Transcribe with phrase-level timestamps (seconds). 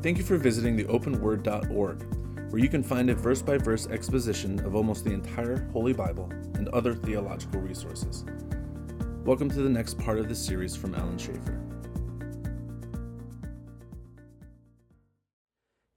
[0.00, 4.60] Thank you for visiting the openword.org, where you can find a verse by verse exposition
[4.64, 8.24] of almost the entire Holy Bible and other theological resources.
[9.24, 11.60] Welcome to the next part of this series from Alan Schaefer.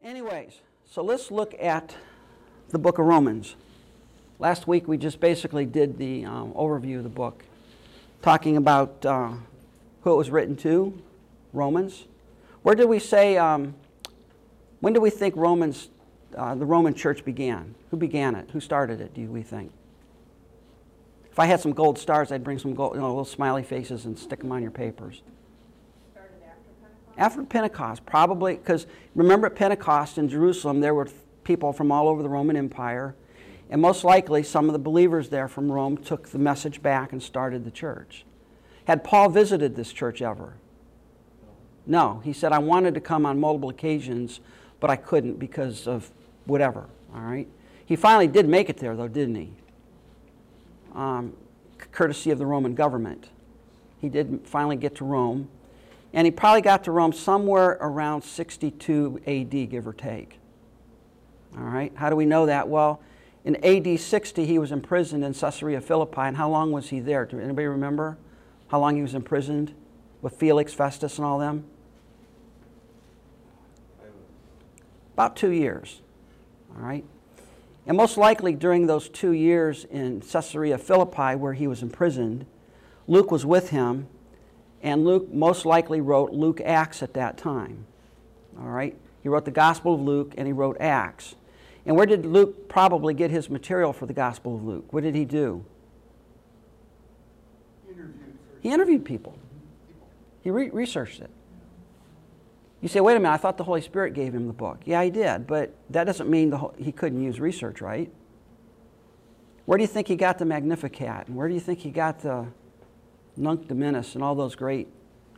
[0.03, 1.95] Anyways, so let's look at
[2.69, 3.55] the book of Romans.
[4.39, 7.43] Last week we just basically did the um, overview of the book,
[8.23, 9.33] talking about uh,
[10.01, 10.99] who it was written to,
[11.53, 12.05] Romans.
[12.63, 13.75] Where did we say, um,
[14.81, 15.89] when do we think Romans,
[16.35, 17.75] uh, the Roman church began?
[17.91, 18.49] Who began it?
[18.51, 19.71] Who started it, do we think?
[21.31, 24.05] If I had some gold stars, I'd bring some gold, you know, little smiley faces
[24.05, 25.21] and stick them on your papers.
[26.11, 26.33] Started
[27.17, 31.07] After Pentecost, probably, because remember at Pentecost in Jerusalem, there were
[31.43, 33.15] people from all over the Roman Empire,
[33.69, 37.23] and most likely some of the believers there from Rome took the message back and
[37.23, 38.25] started the church.
[38.85, 40.55] Had Paul visited this church ever?
[41.85, 42.21] No.
[42.23, 44.41] He said, I wanted to come on multiple occasions,
[44.81, 46.11] but I couldn't because of
[46.45, 47.47] whatever, all right?
[47.85, 49.51] He finally did make it there, though, didn't he?
[50.93, 51.33] Um,
[51.91, 53.29] courtesy of the Roman government.
[54.01, 55.47] He did finally get to Rome.
[56.13, 60.39] And he probably got to Rome somewhere around 62 AD, give or take.
[61.57, 62.67] All right, how do we know that?
[62.67, 63.01] Well,
[63.45, 66.21] in AD 60, he was imprisoned in Caesarea Philippi.
[66.21, 67.25] And how long was he there?
[67.25, 68.17] Do anybody remember
[68.67, 69.73] how long he was imprisoned
[70.21, 71.65] with Felix, Festus, and all them?
[75.13, 76.01] About two years.
[76.75, 77.03] All right.
[77.85, 82.45] And most likely during those two years in Caesarea Philippi, where he was imprisoned,
[83.07, 84.07] Luke was with him
[84.83, 87.85] and Luke most likely wrote Luke Acts at that time.
[88.59, 88.95] All right?
[89.21, 91.35] He wrote the Gospel of Luke and he wrote Acts.
[91.85, 94.91] And where did Luke probably get his material for the Gospel of Luke?
[94.91, 95.65] What did he do?
[97.89, 99.37] Interviewed He interviewed people,
[100.41, 101.29] he re- researched it.
[102.81, 104.79] You say, wait a minute, I thought the Holy Spirit gave him the book.
[104.85, 108.11] Yeah, he did, but that doesn't mean the whole, he couldn't use research, right?
[109.65, 111.27] Where do you think he got the Magnificat?
[111.27, 112.47] And where do you think he got the
[113.37, 114.87] Nunc Dimittis and all those great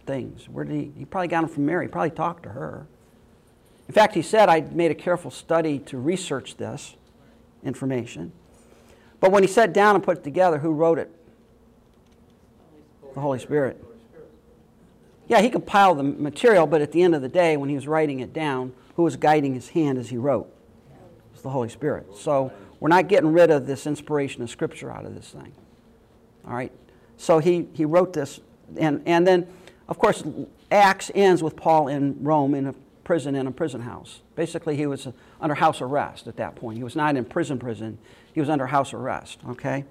[0.06, 0.50] things.
[0.50, 0.92] Where did he?
[0.98, 1.88] He probably got them from Mary.
[1.88, 2.88] Probably talked to her.
[3.88, 6.96] In fact, he said, I made a careful study to research this
[7.64, 8.32] information.
[9.20, 11.12] But when he sat down and put it together, who wrote it?
[13.14, 13.84] The Holy Spirit.
[15.28, 17.88] Yeah, he compiled the material, but at the end of the day, when he was
[17.88, 20.48] writing it down, who was guiding his hand as he wrote?
[20.92, 22.08] It was the Holy Spirit.
[22.16, 25.54] So we're not getting rid of this inspiration of Scripture out of this thing.
[26.46, 26.72] All right?
[27.18, 28.42] So he, he wrote this.
[28.78, 29.48] And, and then,
[29.88, 30.24] of course,
[30.72, 34.22] Acts ends with Paul in Rome in a prison, in a prison house.
[34.36, 35.08] Basically, he was
[35.40, 36.78] under house arrest at that point.
[36.78, 37.98] He was not in prison, prison.
[38.34, 39.86] He was under house arrest, okay?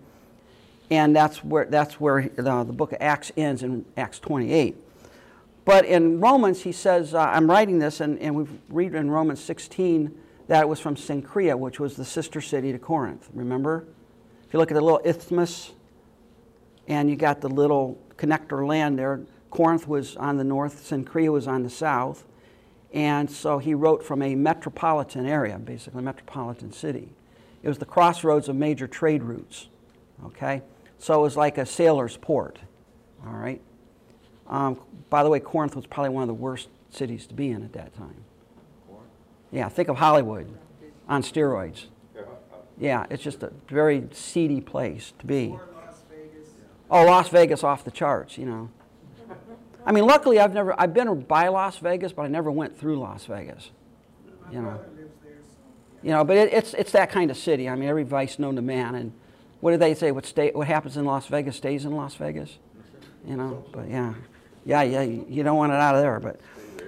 [0.90, 4.76] And that's where, that's where the, the book of Acts ends in Acts 28.
[5.64, 9.42] But in Romans, he says, uh, I'm writing this, and, and we read in Romans
[9.42, 10.12] 16
[10.48, 13.28] that it was from Cenchrea, which was the sister city to Corinth.
[13.32, 13.86] Remember?
[14.46, 15.72] If you look at the little isthmus
[16.88, 19.20] and you got the little connector land there.
[19.50, 22.24] Corinth was on the north, Cenchrea was on the south.
[22.92, 27.08] And so he wrote from a metropolitan area, basically a metropolitan city.
[27.62, 29.68] It was the crossroads of major trade routes,
[30.26, 30.62] okay?
[30.98, 32.58] So it was like a sailor's port,
[33.26, 33.62] all right?
[34.48, 34.78] Um,
[35.10, 37.72] by the way, Corinth was probably one of the worst cities to be in at
[37.72, 38.24] that time.
[39.50, 40.52] Yeah, think of Hollywood
[41.08, 41.86] on steroids.
[42.78, 45.56] Yeah, it's just a very seedy place to be.
[46.90, 48.70] Oh, Las Vegas off the charts, you know.
[49.84, 52.98] I mean, luckily I've never I've been by Las Vegas, but I never went through
[52.98, 53.70] Las Vegas.
[54.50, 54.80] You know.
[56.02, 57.68] You know, but it, it's it's that kind of city.
[57.68, 58.94] I mean, every vice known to man.
[58.94, 59.12] And
[59.60, 60.10] what do they say?
[60.10, 60.54] What state?
[60.54, 62.58] What happens in Las Vegas stays in Las Vegas.
[63.26, 63.64] You know.
[63.72, 64.14] But yeah,
[64.64, 65.02] yeah, yeah.
[65.02, 66.20] You don't want it out of there.
[66.20, 66.40] But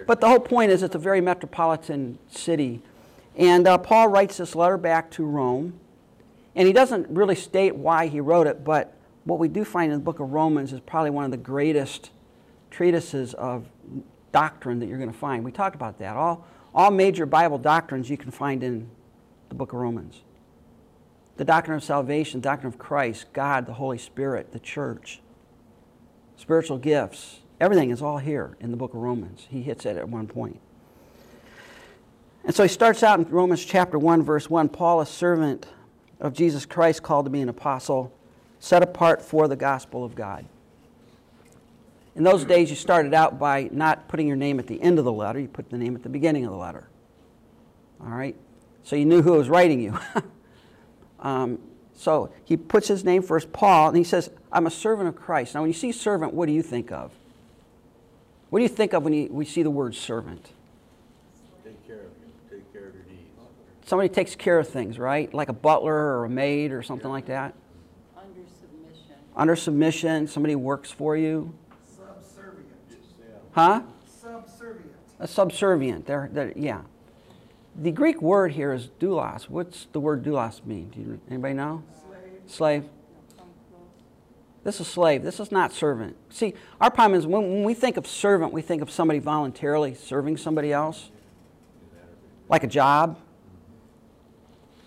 [0.07, 2.83] but the whole point is, it's a very metropolitan city.
[3.37, 5.81] And uh, Paul writes this letter back to Rome,
[6.55, 9.99] and he doesn't really state why he wrote it, but what we do find in
[9.99, 12.11] the book of Romans is probably one of the greatest
[12.71, 13.67] treatises of
[14.31, 15.45] doctrine that you're going to find.
[15.45, 16.15] We talked about that.
[16.15, 18.89] All, all major Bible doctrines you can find in
[19.49, 20.23] the book of Romans
[21.37, 25.21] the doctrine of salvation, doctrine of Christ, God, the Holy Spirit, the church,
[26.37, 27.41] spiritual gifts.
[27.61, 29.47] Everything is all here in the book of Romans.
[29.49, 30.61] He hits it at one point.
[32.45, 35.67] And so he starts out in Romans chapter 1, verse 1 Paul, a servant
[36.21, 38.13] of Jesus Christ, called to be an apostle
[38.59, 40.45] set apart for the gospel of God.
[42.17, 45.05] In those days, you started out by not putting your name at the end of
[45.05, 46.89] the letter, you put the name at the beginning of the letter.
[48.01, 48.37] All right?
[48.85, 49.99] So you knew who was writing you.
[51.21, 51.59] um,
[51.97, 55.55] so he puts his name first, Paul, and he says, I'm a servant of Christ.
[55.55, 57.13] Now, when you see servant, what do you think of?
[58.55, 60.53] What do you think of when you, we see the word servant?
[61.65, 63.29] Take care of you, take care of your needs.
[63.85, 65.35] Somebody takes care of things, right?
[65.35, 67.53] Like a butler or a maid or something like that.
[68.17, 69.17] Under submission.
[69.35, 71.53] Under submission, somebody works for you.
[71.85, 72.69] Subservient.
[73.51, 73.83] Huh?
[74.07, 74.93] Subservient.
[75.19, 76.07] A subservient.
[76.07, 76.83] They're, they're, yeah.
[77.75, 79.49] The Greek word here is doulos.
[79.49, 80.91] What's the word doulos mean?
[80.91, 81.83] Do you, anybody know?
[82.47, 82.85] Slave.
[82.85, 82.85] Slave.
[84.65, 85.23] This is slave.
[85.23, 86.17] This is not servant.
[86.31, 89.95] See, our problem is when, when we think of servant, we think of somebody voluntarily
[89.95, 91.11] serving somebody else,
[92.49, 93.19] like a job.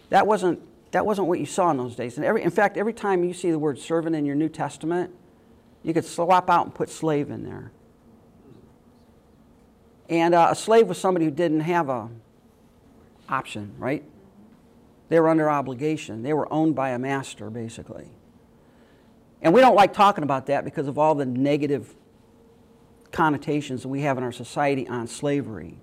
[0.09, 0.59] That wasn't,
[0.91, 2.17] that wasn't what you saw in those days.
[2.17, 5.13] And every, in fact, every time you see the word servant in your New Testament,
[5.83, 7.71] you could swap out and put slave in there.
[10.09, 12.09] And uh, a slave was somebody who didn't have a
[13.29, 14.03] option, right?
[15.09, 16.23] They were under obligation.
[16.23, 18.07] They were owned by a master, basically.
[19.41, 21.95] And we don't like talking about that because of all the negative
[23.11, 25.77] connotations that we have in our society on slavery.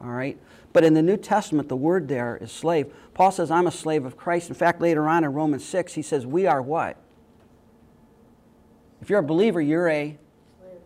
[0.00, 0.38] All right?
[0.72, 2.92] But in the New Testament, the word there is slave.
[3.14, 4.48] Paul says, I'm a slave of Christ.
[4.48, 6.96] In fact, later on in Romans 6, he says, We are what?
[9.02, 10.18] If you're a believer, you're a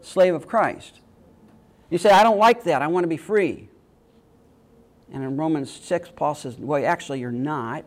[0.01, 1.01] slave of Christ.
[1.91, 2.83] You say, I don't like that.
[2.83, 3.69] I want to be free.
[5.13, 7.85] And in Romans 6, Paul says, Well, actually, you're not.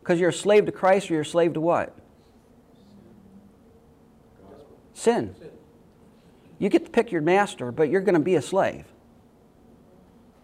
[0.00, 1.96] Because you're a slave to Christ or you're a slave to what?
[4.96, 5.36] Sin.
[6.58, 8.86] You get to pick your master, but you're going to be a slave.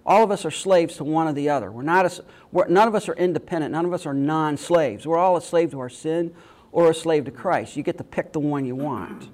[0.05, 1.73] All of us are slaves to one or the other.
[1.73, 3.73] We're not a, we're, none of us are independent.
[3.73, 5.07] None of us are non slaves.
[5.07, 6.35] We're all a slave to our sin
[6.71, 7.77] or a slave to Christ.
[7.77, 9.31] You get to pick the one you want.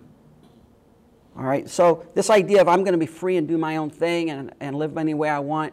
[1.36, 1.68] All right?
[1.68, 4.54] So, this idea of I'm going to be free and do my own thing and,
[4.60, 5.72] and live any way I want,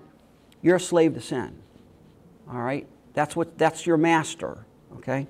[0.63, 1.55] you're a slave to sin.
[2.51, 2.87] All right?
[3.13, 4.65] That's, what, that's your master.
[4.95, 5.27] Okay?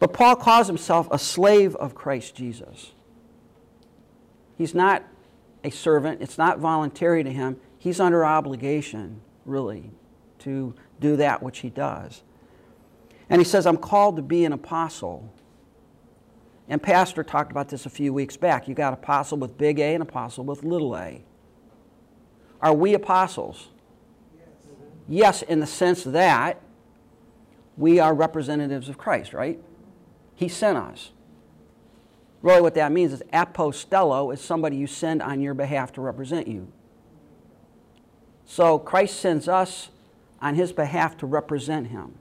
[0.00, 2.92] But Paul calls himself a slave of Christ Jesus.
[4.60, 5.04] He's not
[5.64, 7.58] a servant, it's not voluntary to him.
[7.78, 9.90] He's under obligation, really,
[10.40, 12.22] to do that which he does.
[13.30, 15.32] And he says, I'm called to be an apostle.
[16.68, 18.68] And Pastor talked about this a few weeks back.
[18.68, 21.22] You got apostle with big A and apostle with little a.
[22.60, 23.68] Are we apostles?
[25.08, 25.40] Yes.
[25.40, 26.60] Yes, in the sense that
[27.78, 29.58] we are representatives of Christ, right?
[30.34, 31.12] He sent us.
[32.42, 36.48] Really, what that means is apostello is somebody you send on your behalf to represent
[36.48, 36.72] you.
[38.46, 39.90] So Christ sends us
[40.40, 42.14] on his behalf to represent him.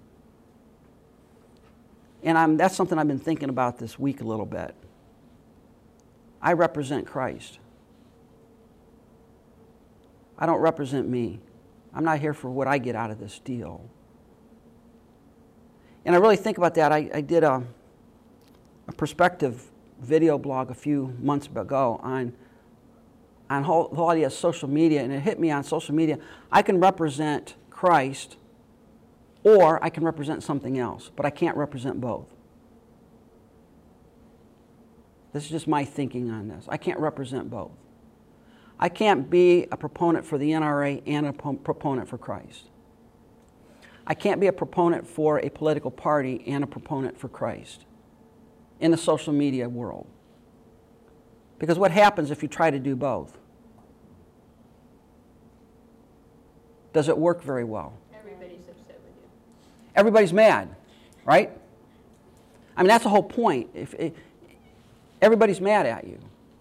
[2.22, 4.76] And I'm, that's something I've been thinking about this week a little bit.
[6.42, 7.60] I represent Christ.
[10.38, 11.40] I don't represent me.
[11.94, 13.90] I'm not here for what I get out of this deal.
[16.06, 16.92] And I really think about that.
[16.92, 17.64] I, I did a,
[18.88, 19.66] a perspective
[20.00, 22.34] video blog a few months ago on
[23.50, 26.20] on whole, the whole idea of social media, and it hit me on social media.
[26.52, 28.38] I can represent Christ,
[29.44, 32.28] or I can represent something else, but I can't represent both.
[35.34, 36.66] This is just my thinking on this.
[36.70, 37.72] I can't represent both.
[38.80, 42.70] I can't be a proponent for the NRA and a proponent for Christ.
[44.08, 47.86] I can't be a proponent for a political party and a proponent for Christ
[48.80, 50.08] in the social media world.
[51.60, 53.38] Because what happens if you try to do both?
[56.94, 57.94] Does it work very well?
[58.18, 59.30] Everybody's upset with you.
[59.96, 60.76] Everybody's mad,
[61.26, 61.52] right?
[62.76, 63.70] I mean, that's the whole point.
[63.74, 64.14] If, if
[65.22, 66.18] everybody's mad at you,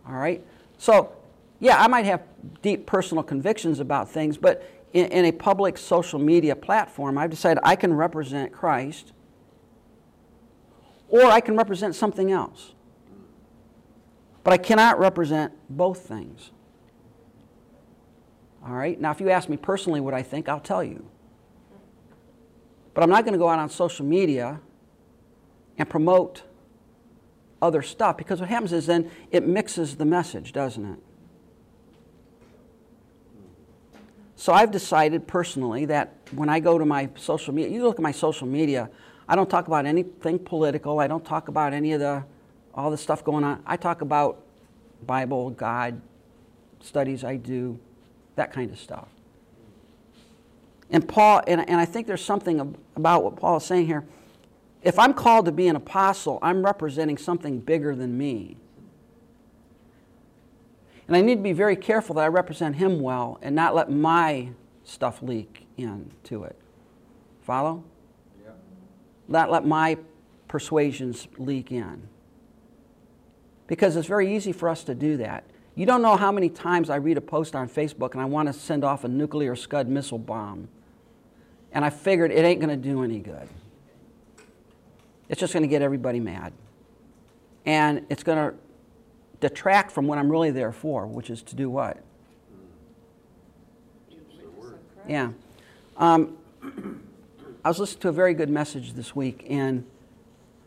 [0.06, 0.44] all right?
[0.76, 1.12] So,
[1.60, 2.22] yeah, I might have
[2.60, 7.60] deep personal convictions about things, but in, in a public social media platform, I've decided
[7.62, 9.12] I can represent Christ
[11.08, 12.72] or I can represent something else.
[14.44, 16.50] But I cannot represent both things.
[18.66, 19.00] All right?
[19.00, 21.08] Now, if you ask me personally what I think, I'll tell you.
[22.94, 24.60] But I'm not going to go out on social media
[25.76, 26.42] and promote
[27.60, 30.98] other stuff because what happens is then it mixes the message, doesn't it?
[34.36, 38.02] So I've decided personally that when I go to my social media, you look at
[38.02, 38.88] my social media,
[39.28, 41.00] I don't talk about anything political.
[41.00, 42.24] I don't talk about any of the
[42.74, 43.62] all the stuff going on.
[43.66, 44.40] I talk about
[45.04, 46.00] Bible, God,
[46.80, 47.78] studies I do,
[48.36, 49.08] that kind of stuff.
[50.90, 54.04] And Paul, and, and I think there's something about what Paul is saying here.
[54.82, 58.56] If I'm called to be an apostle, I'm representing something bigger than me.
[61.08, 63.90] And I need to be very careful that I represent him well and not let
[63.90, 64.50] my
[64.84, 66.56] stuff leak into it.
[67.42, 67.82] Follow?
[69.28, 69.98] Not let my
[70.48, 72.08] persuasions leak in.
[73.66, 75.44] Because it's very easy for us to do that.
[75.74, 78.48] You don't know how many times I read a post on Facebook and I want
[78.48, 80.68] to send off a nuclear Scud missile bomb.
[81.70, 83.48] And I figured it ain't going to do any good.
[85.28, 86.52] It's just going to get everybody mad.
[87.66, 88.56] And it's going to
[89.40, 91.98] detract from what I'm really there for, which is to do what?
[95.06, 95.30] Yeah.
[95.96, 96.36] Um,
[97.64, 99.84] I was listening to a very good message this week and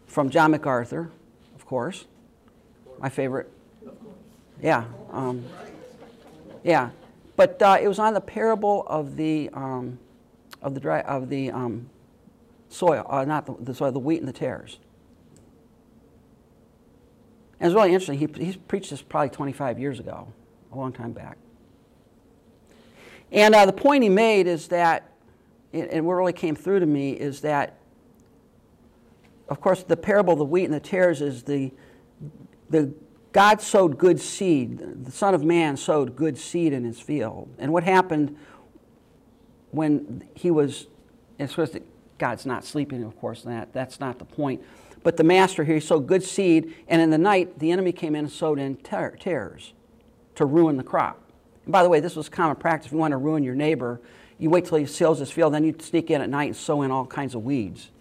[0.07, 1.09] from John MacArthur,
[1.55, 2.05] of course,
[2.99, 3.49] my favorite.
[4.61, 4.83] Yeah.
[5.11, 5.45] Um,
[6.63, 6.89] yeah.
[7.37, 9.99] But uh, it was on the parable of the um,
[10.61, 11.89] of the dry, of the um,
[12.69, 14.77] soil, uh, not the, the soil, the wheat and the tares.
[17.59, 18.19] And it's really interesting.
[18.19, 20.27] He, he preached this probably 25 years ago,
[20.71, 21.37] a long time back.
[23.31, 25.10] And uh, the point he made is that,
[25.73, 27.77] and what really came through to me is that,
[29.47, 31.71] of course, the parable of the wheat and the tares is the,
[32.69, 32.93] the
[33.31, 35.05] God sowed good seed.
[35.05, 37.53] The Son of Man sowed good seed in his field.
[37.57, 38.37] And what happened
[39.71, 40.87] when he was,
[41.39, 41.79] it's supposed
[42.17, 44.61] God's not sleeping, of course, that, that's not the point.
[45.03, 48.15] But the master here, he sowed good seed, and in the night, the enemy came
[48.15, 49.73] in and sowed in tares
[50.35, 51.19] to ruin the crop.
[51.63, 52.87] And by the way, this was common practice.
[52.87, 54.01] If you want to ruin your neighbor,
[54.41, 56.81] you wait till he sows his field, then you sneak in at night and sow
[56.81, 57.91] in all kinds of weeds.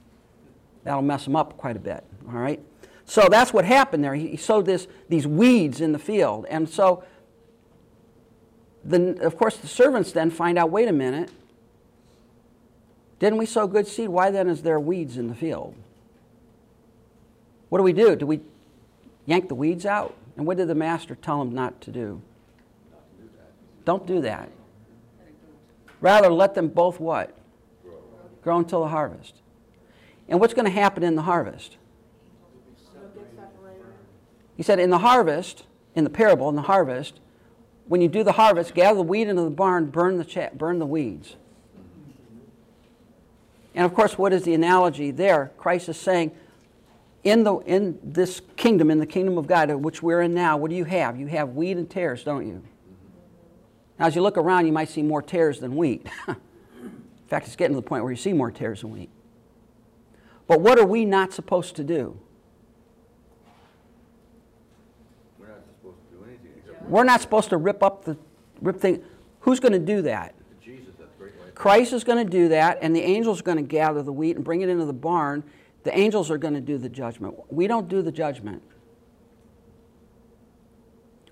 [0.85, 2.59] That'll mess him up quite a bit, all right?
[3.04, 4.14] So that's what happened there.
[4.14, 6.47] He sowed this, these weeds in the field.
[6.49, 7.04] And so,
[8.82, 11.30] the, of course, the servants then find out wait a minute,
[13.18, 14.09] didn't we sow good seed?
[14.09, 15.75] Why then is there weeds in the field?
[17.68, 18.16] What do we do?
[18.16, 18.40] Do we
[19.26, 20.16] yank the weeds out?
[20.38, 22.23] And what did the master tell them not to do?
[23.85, 24.49] Don't do that.
[26.00, 27.37] Rather, let them both what?
[27.83, 27.99] Grow,
[28.42, 29.35] Grow until the harvest.
[30.28, 31.76] And what's going to happen in the harvest?
[34.57, 35.64] He said, in the harvest,
[35.95, 37.19] in the parable, in the harvest,
[37.88, 40.78] when you do the harvest, gather the wheat into the barn, burn the, cha- burn
[40.78, 41.37] the weeds.
[43.75, 45.50] And of course, what is the analogy there?
[45.57, 46.33] Christ is saying,
[47.25, 50.71] in, the, in this kingdom, in the kingdom of God, which we're in now, what
[50.71, 51.19] do you have?
[51.19, 52.62] You have wheat and tares, don't you?
[54.00, 56.07] Now, as you look around, you might see more tares than wheat.
[56.26, 56.37] in
[57.28, 59.11] fact, it's getting to the point where you see more tares than wheat.
[60.47, 62.19] But what are we not supposed to do?
[65.38, 68.16] We're not supposed to do anything We're not supposed to rip up the
[68.62, 69.04] rip thing.
[69.40, 70.35] Who's going to do that?
[70.64, 71.33] Jesus, that's great.
[71.54, 74.37] Christ is going to do that, and the angels are going to gather the wheat
[74.37, 75.45] and bring it into the barn.
[75.83, 77.35] The angels are going to do the judgment.
[77.52, 78.62] We don't do the judgment.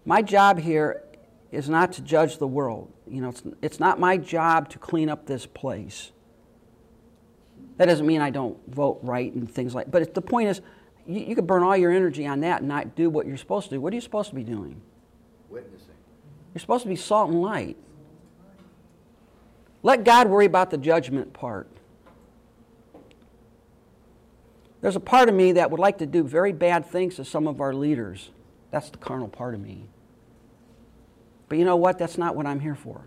[0.04, 1.02] My job here
[1.50, 2.92] is not to judge the world.
[3.06, 6.12] You know, it's, it's not my job to clean up this place.
[7.78, 9.86] That doesn't mean I don't vote right and things like.
[9.86, 9.92] That.
[9.92, 10.60] But the point is,
[11.06, 13.68] you, you could burn all your energy on that and not do what you're supposed
[13.70, 13.80] to do.
[13.80, 14.80] What are you supposed to be doing?
[15.48, 15.94] Witnessing.
[16.54, 17.76] You're supposed to be salt and light.
[19.82, 21.68] Let God worry about the judgment part.
[24.80, 27.46] There's a part of me that would like to do very bad things to some
[27.46, 28.30] of our leaders.
[28.70, 29.88] That's the carnal part of me.
[31.48, 31.98] But you know what?
[31.98, 33.02] That's not what I'm here for.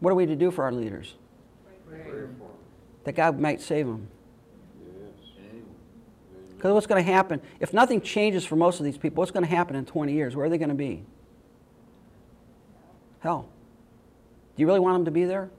[0.00, 1.14] What are we to do for our leaders?
[3.04, 4.08] That God might save them.
[6.56, 9.44] Because what's going to happen, if nothing changes for most of these people, what's going
[9.44, 10.34] to happen in 20 years?
[10.34, 11.04] Where are they going to be?
[13.20, 13.48] Hell.
[14.56, 15.50] Do you really want them to be there?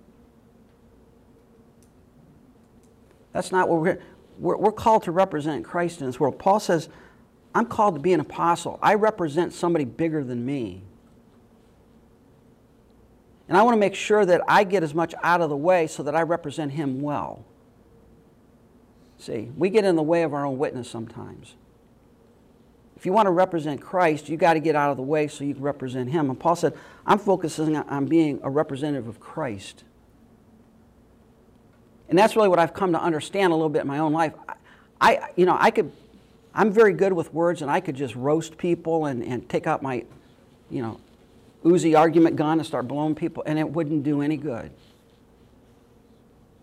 [3.32, 4.00] That's not what we're,
[4.40, 6.40] we're, we're called to represent Christ in this world.
[6.40, 6.90] Paul says,
[7.58, 8.78] I'm called to be an apostle.
[8.84, 10.84] I represent somebody bigger than me.
[13.50, 15.88] And I want to make sure that I get as much out of the way
[15.88, 17.44] so that I represent him well.
[19.18, 21.56] See, we get in the way of our own witness sometimes.
[22.96, 25.44] If you want to represent Christ, you got to get out of the way so
[25.44, 26.30] you can represent him.
[26.30, 26.76] And Paul said,
[27.08, 29.84] I'm focusing on being a representative of Christ.
[32.08, 34.34] And that's really what I've come to understand a little bit in my own life.
[35.02, 35.92] I, you know, I could,
[36.58, 39.84] I'm very good with words and I could just roast people and, and take out
[39.84, 40.04] my,
[40.72, 41.00] you know,
[41.64, 44.72] Uzi argument gun and start blowing people, and it wouldn't do any good.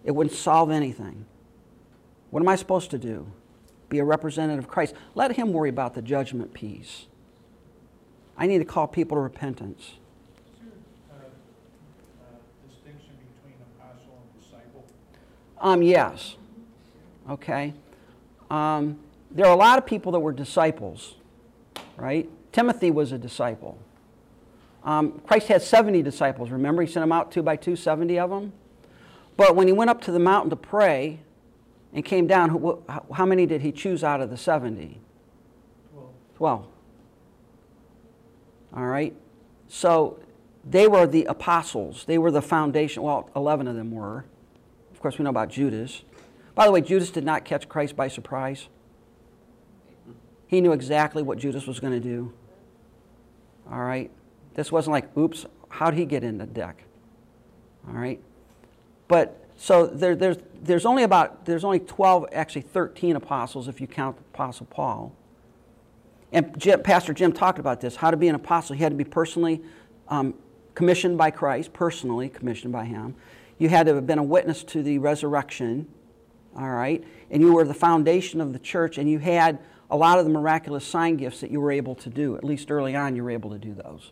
[0.04, 1.26] It wouldn't solve anything.
[2.30, 3.26] What am I supposed to do?
[3.88, 4.94] Be a representative of Christ.
[5.14, 7.06] Let Him worry about the judgment piece.
[8.36, 9.80] I need to call people to repentance.
[9.82, 10.72] Is there
[11.12, 11.24] uh,
[12.24, 12.36] uh,
[12.68, 14.84] distinction between apostle and disciple?
[15.60, 16.36] Um, yes.
[17.28, 17.74] Okay.
[18.50, 18.98] Um,
[19.34, 21.16] there are a lot of people that were disciples,
[21.96, 22.30] right?
[22.52, 23.78] Timothy was a disciple.
[24.84, 26.82] Um, Christ had 70 disciples, remember?
[26.82, 28.52] He sent them out two by two, 70 of them.
[29.36, 31.20] But when he went up to the mountain to pray
[31.92, 35.00] and came down, how many did he choose out of the 70?
[35.92, 36.66] Well, 12.
[38.76, 39.16] All right?
[39.66, 40.20] So
[40.64, 42.04] they were the apostles.
[42.04, 43.02] They were the foundation.
[43.02, 44.26] Well, 11 of them were.
[44.92, 46.02] Of course, we know about Judas.
[46.54, 48.68] By the way, Judas did not catch Christ by surprise.
[50.54, 52.32] He knew exactly what Judas was going to do.
[53.68, 54.08] All right?
[54.54, 56.84] This wasn't like, oops, how'd he get in the deck?
[57.88, 58.20] All right?
[59.08, 63.88] But so there, there's, there's only about, there's only 12, actually 13 apostles if you
[63.88, 65.12] count Apostle Paul.
[66.30, 68.76] And Jim, Pastor Jim talked about this how to be an apostle.
[68.76, 69.60] He had to be personally
[70.06, 70.34] um,
[70.76, 73.16] commissioned by Christ, personally commissioned by Him.
[73.58, 75.88] You had to have been a witness to the resurrection,
[76.56, 77.02] all right?
[77.28, 79.58] And you were the foundation of the church, and you had
[79.94, 82.36] a lot of the miraculous sign gifts that you were able to do.
[82.36, 84.10] At least early on, you were able to do those,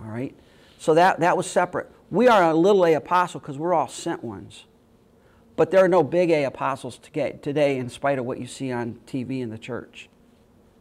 [0.00, 0.34] all right?
[0.78, 1.92] So that, that was separate.
[2.10, 4.64] We are a little a apostle because we're all sent ones.
[5.54, 8.98] But there are no big A apostles today, in spite of what you see on
[9.06, 10.08] TV in the church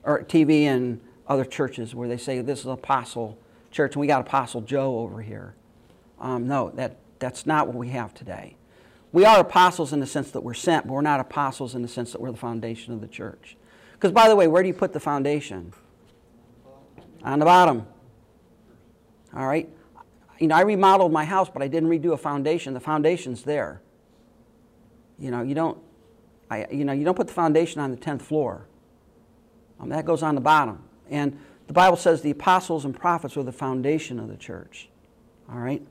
[0.06, 3.38] or TV and other churches where they say this is apostle
[3.70, 5.56] church and we got apostle joe over here
[6.22, 8.56] um, no that, that's not what we have today
[9.12, 11.88] we are apostles in the sense that we're sent but we're not apostles in the
[11.88, 13.58] sense that we're the foundation of the church
[13.96, 15.74] because by the way where do you put the foundation
[17.24, 17.86] on the bottom
[19.36, 19.70] all right
[20.40, 23.82] you know i remodeled my house but i didn't redo a foundation the foundation's there
[25.20, 25.78] you know you don't
[26.50, 28.68] I, you know you don't put the foundation on the 10th floor
[29.80, 30.84] um, that goes on the bottom.
[31.10, 31.38] And
[31.68, 34.90] the Bible says the apostles and prophets were the foundation of the church.
[35.52, 35.86] All right?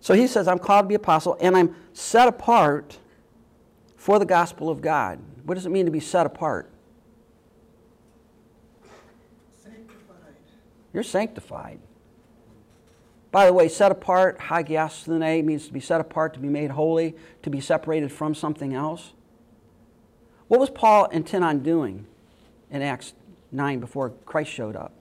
[0.00, 2.98] So he says, I'm called to be apostle and I'm set apart
[3.96, 5.20] for the gospel of God.
[5.44, 6.70] What does it mean to be set apart?
[10.92, 11.80] You're sanctified.
[13.30, 17.14] By the way, set apart, hagiasthene, means to be set apart, to be made holy,
[17.42, 19.12] to be separated from something else.
[20.48, 22.06] What was Paul intent on doing?
[22.72, 23.12] in Acts
[23.52, 24.92] 9 before Christ showed up.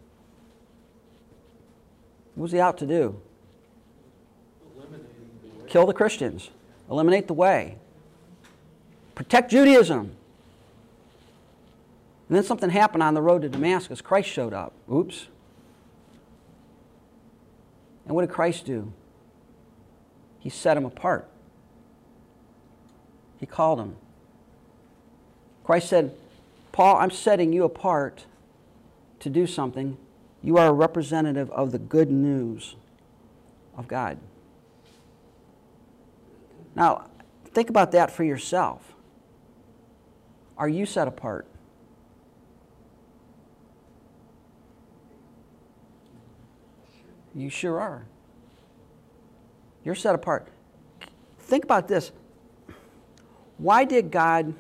[2.36, 3.20] What was he out to do?
[5.68, 6.50] Kill the Christians,
[6.90, 7.78] eliminate the way,
[9.16, 10.12] protect Judaism.
[12.28, 14.02] And then something happened on the road to Damascus.
[14.02, 14.74] Christ showed up.
[14.92, 15.28] Oops.
[18.06, 18.92] And what did Christ do?
[20.40, 21.30] He set him apart.
[23.40, 23.96] He called him.
[25.64, 26.16] Christ said,
[26.72, 28.26] Paul, I'm setting you apart
[29.20, 29.98] to do something.
[30.42, 32.76] You are a representative of the good news
[33.78, 34.18] of God.
[36.76, 37.08] Now,
[37.46, 38.94] think about that for yourself.
[40.58, 41.46] Are you set apart?
[47.34, 48.06] You sure are.
[49.84, 50.48] You're set apart.
[51.40, 52.12] Think about this.
[53.58, 54.54] Why did God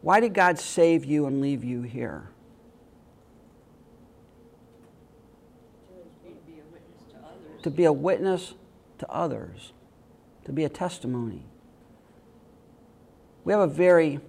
[0.00, 2.28] why did God save you and leave you here?
[7.62, 8.54] To be a witness
[8.98, 9.72] to others.
[10.44, 11.42] To be a testimony.
[13.44, 14.20] We have a very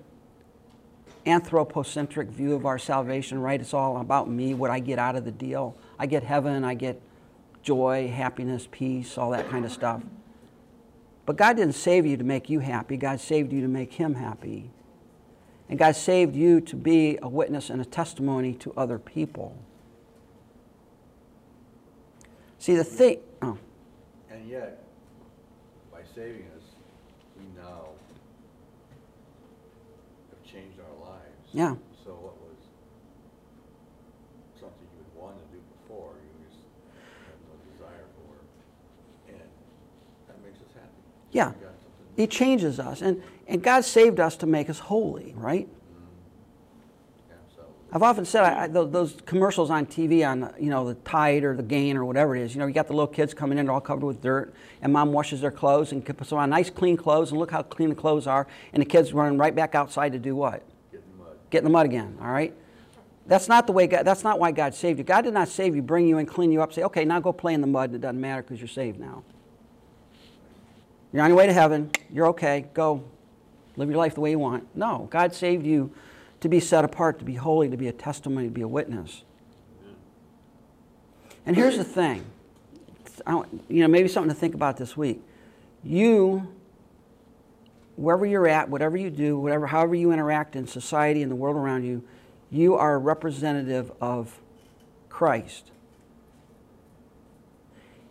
[1.26, 3.62] anthropocentric view of our salvation, right?
[3.62, 5.78] It's all about me, what I get out of the deal.
[6.00, 7.02] I get heaven, I get
[7.62, 10.02] joy, happiness, peace, all that kind of stuff.
[11.26, 14.16] But God didn't save you to make you happy, God saved you to make Him
[14.16, 14.72] happy.
[15.70, 19.56] And God saved you to be a witness and a testimony to other people.
[22.58, 23.20] See, the thing.
[23.42, 23.58] Oh.
[24.32, 24.84] And yet,
[25.92, 26.64] by saving us,
[27.38, 27.90] we now
[30.30, 31.50] have changed our lives.
[31.52, 31.76] Yeah.
[32.04, 32.58] So what was
[34.60, 36.60] something you would want to do before, you just
[37.30, 38.34] have no desire for,
[39.32, 39.50] and
[40.28, 41.04] that makes us happy.
[41.32, 41.54] Yeah.
[42.16, 43.02] He changes us.
[43.02, 45.68] And, and God saved us to make us holy, right?
[47.92, 51.44] I've often said I, I, those, those commercials on TV on you know the Tide
[51.44, 52.54] or the Gain or whatever it is.
[52.54, 54.94] You know, you got the little kids coming in, they're all covered with dirt, and
[54.94, 57.90] mom washes their clothes and puts them on nice clean clothes, and look how clean
[57.90, 60.64] the clothes are, and the kids running right back outside to do what?
[60.92, 61.38] Get in the mud.
[61.50, 62.18] Get in the mud again.
[62.22, 62.54] All right.
[63.26, 63.88] That's not the way.
[63.88, 65.04] God, that's not why God saved you.
[65.04, 67.34] God did not save you, bring you in, clean you up, say, okay, now go
[67.34, 67.94] play in the mud.
[67.94, 69.24] It doesn't matter because you're saved now.
[71.12, 71.92] You're on your way to heaven.
[72.12, 72.66] You're okay.
[72.74, 73.04] Go
[73.76, 74.68] live your life the way you want.
[74.76, 75.92] No, God saved you
[76.42, 79.24] to be set apart, to be holy, to be a testimony, to be a witness.
[81.46, 82.26] And here's the thing
[83.68, 85.22] you know, maybe something to think about this week.
[85.84, 86.48] You,
[87.96, 91.56] wherever you're at, whatever you do, whatever, however you interact in society and the world
[91.56, 92.04] around you,
[92.50, 94.40] you are a representative of
[95.10, 95.72] Christ.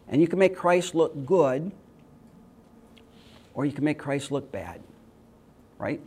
[0.09, 1.73] And you can make Christ look good,
[3.59, 4.81] or you can make Christ look bad,
[5.79, 6.01] right?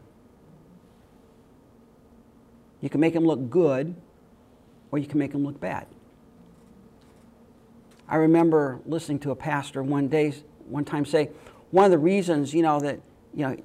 [2.80, 3.94] You can make him look good,
[4.90, 5.86] or you can make him look bad.
[8.08, 10.34] I remember listening to a pastor one day,
[10.70, 11.32] one time say,
[11.72, 13.02] one of the reasons, you know, that,
[13.34, 13.58] you know,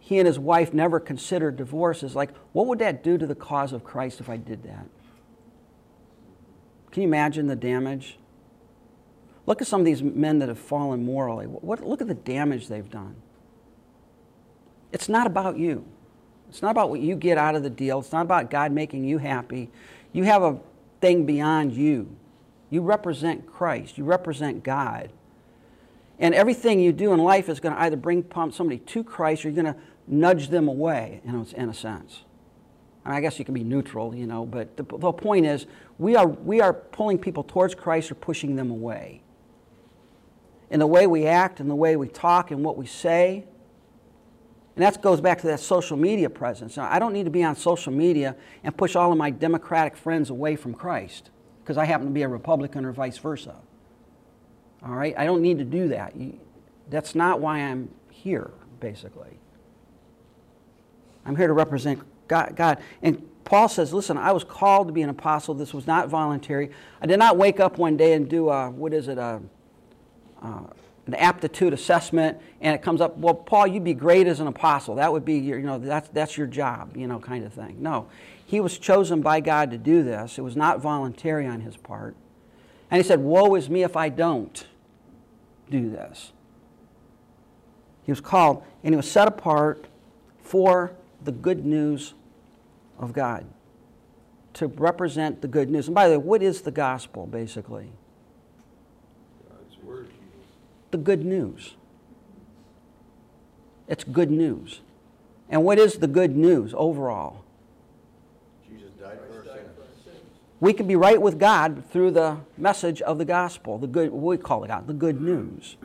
[0.00, 3.34] he and his wife never considered divorce is like, what would that do to the
[3.34, 4.84] cause of Christ if I did that?
[6.90, 8.18] Can you imagine the damage?
[9.46, 11.46] Look at some of these men that have fallen morally.
[11.46, 13.16] What, look at the damage they've done.
[14.92, 15.84] It's not about you.
[16.48, 18.00] It's not about what you get out of the deal.
[18.00, 19.70] It's not about God making you happy.
[20.12, 20.58] You have a
[21.00, 22.16] thing beyond you.
[22.70, 23.96] You represent Christ.
[23.96, 25.10] You represent God.
[26.18, 29.50] And everything you do in life is going to either bring somebody to Christ or
[29.50, 32.24] you're going to nudge them away, in a, in a sense.
[33.04, 35.66] I, mean, I guess you can be neutral, you know, but the, the point is
[35.98, 39.22] we are, we are pulling people towards Christ or pushing them away.
[40.68, 43.46] In the way we act, in the way we talk, and what we say.
[44.80, 46.78] And that goes back to that social media presence.
[46.78, 49.94] Now, I don't need to be on social media and push all of my Democratic
[49.94, 51.28] friends away from Christ
[51.62, 53.56] because I happen to be a Republican or vice versa.
[54.82, 55.14] All right?
[55.18, 56.14] I don't need to do that.
[56.88, 59.38] That's not why I'm here, basically.
[61.26, 62.78] I'm here to represent God, God.
[63.02, 65.52] And Paul says, listen, I was called to be an apostle.
[65.52, 66.70] This was not voluntary.
[67.02, 69.42] I did not wake up one day and do a, what is it, a,
[70.40, 70.62] uh,
[71.10, 74.94] an aptitude assessment, and it comes up, well, Paul, you'd be great as an apostle.
[74.94, 77.76] That would be your, you know, that's, that's your job, you know, kind of thing.
[77.80, 78.06] No,
[78.46, 80.38] he was chosen by God to do this.
[80.38, 82.14] It was not voluntary on his part.
[82.90, 84.66] And he said, woe is me if I don't
[85.68, 86.32] do this.
[88.04, 89.86] He was called, and he was set apart
[90.42, 90.92] for
[91.22, 92.14] the good news
[92.98, 93.46] of God,
[94.54, 95.86] to represent the good news.
[95.86, 97.90] And by the way, what is the gospel, basically?
[99.48, 100.08] God's word.
[100.90, 101.74] The good news.
[103.88, 104.80] It's good news.
[105.48, 107.44] And what is the good news overall?
[108.68, 109.44] Jesus died for our
[110.04, 110.16] sins.
[110.60, 114.36] We can be right with God through the message of the gospel, the good, we
[114.36, 115.76] call it God, the good news.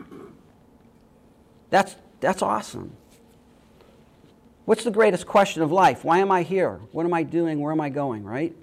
[1.71, 2.95] That's, that's awesome.
[4.65, 6.03] What's the greatest question of life?
[6.03, 6.79] Why am I here?
[6.91, 7.59] What am I doing?
[7.59, 8.55] Where am I going, right?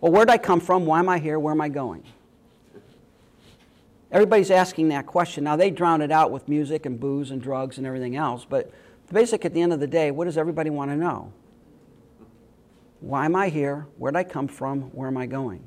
[0.00, 0.86] Well, where did I come from?
[0.86, 1.38] Why am I here?
[1.38, 2.02] Where am I going?
[4.12, 5.42] Everybody's asking that question.
[5.42, 8.70] Now, they drown it out with music and booze and drugs and everything else, but
[9.06, 11.32] the basic at the end of the day, what does everybody want to know?
[13.00, 13.86] Why am I here?
[13.96, 14.82] Where did I come from?
[14.92, 15.64] Where am I going?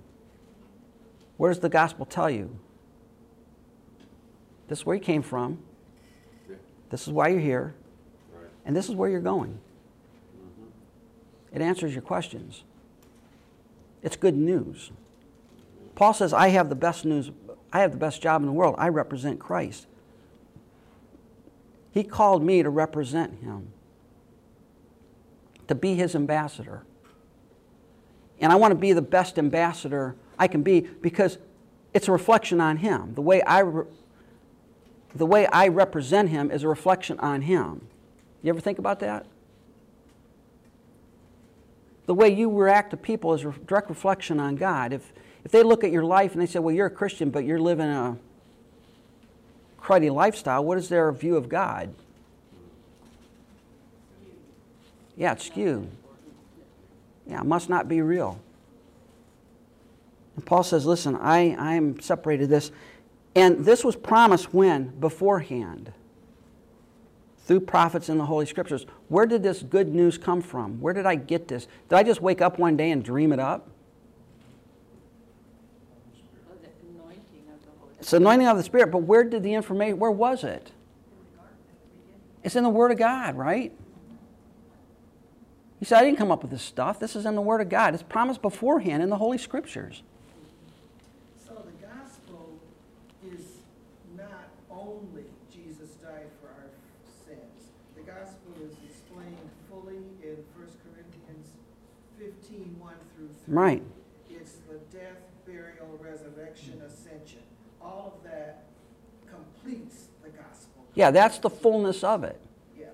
[1.37, 2.57] Where does the gospel tell you?
[4.67, 5.59] This is where you came from.
[6.89, 7.75] This is why you're here.
[8.33, 8.49] Right.
[8.63, 9.59] And this is where you're going.
[10.37, 11.55] Mm-hmm.
[11.55, 12.63] It answers your questions.
[14.01, 14.91] It's good news.
[15.95, 17.31] Paul says, I have the best news,
[17.75, 18.75] I have the best job in the world.
[18.77, 19.85] I represent Christ.
[21.91, 23.73] He called me to represent him,
[25.67, 26.83] to be his ambassador.
[28.39, 31.37] And I want to be the best ambassador I can be because
[31.93, 33.13] it's a reflection on him.
[33.13, 33.87] The way I, re-
[35.13, 37.85] the way I represent him is a reflection on him.
[38.41, 39.25] You ever think about that?
[42.05, 44.93] The way you react to people is a direct reflection on God.
[44.93, 45.11] If,
[45.45, 47.59] if they look at your life and they say, well, you're a Christian, but you're
[47.59, 48.17] living a
[49.79, 51.93] cruddy lifestyle, what is their view of God?
[55.15, 55.87] Yeah, it's skewed.
[57.27, 58.39] Yeah, it must not be real.
[60.35, 62.71] And Paul says, listen, I, I'm separated this.
[63.35, 64.87] And this was promised when?
[64.99, 65.93] Beforehand.
[67.45, 68.85] Through prophets in the Holy Scriptures.
[69.07, 70.81] Where did this good news come from?
[70.81, 71.67] Where did I get this?
[71.89, 73.69] Did I just wake up one day and dream it up?
[76.49, 79.55] Oh, the anointing of the Holy It's anointing of the Spirit, but where did the
[79.55, 80.71] information, where was it?
[82.43, 83.73] It's in the Word of God, right?
[85.79, 86.99] He said, I didn't come up with this stuff.
[86.99, 87.95] This is in the Word of God.
[87.95, 90.03] It's promised beforehand in the Holy Scriptures.
[91.47, 92.59] So the gospel
[93.25, 93.41] is
[94.15, 96.69] not only Jesus died for our
[97.25, 97.71] sins.
[97.95, 101.47] The gospel is explained fully in 1 Corinthians
[102.19, 103.55] 15, 1 through 3.
[103.55, 103.83] Right.
[104.29, 107.41] It's the death, burial, resurrection, ascension.
[107.81, 108.63] All of that
[109.29, 110.84] completes the gospel.
[110.95, 112.39] Yeah, that's the fullness of it.
[112.79, 112.87] Yeah.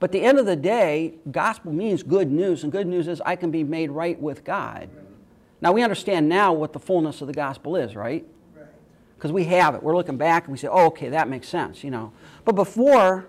[0.00, 3.20] But at the end of the day, gospel means good news, and good news is
[3.20, 4.88] I can be made right with God.
[5.60, 8.26] Now, we understand now what the fullness of the gospel is, right?
[8.54, 8.66] Right.
[9.16, 9.82] Because we have it.
[9.82, 12.12] We're looking back and we say, oh, okay, that makes sense, you know.
[12.44, 13.26] But before,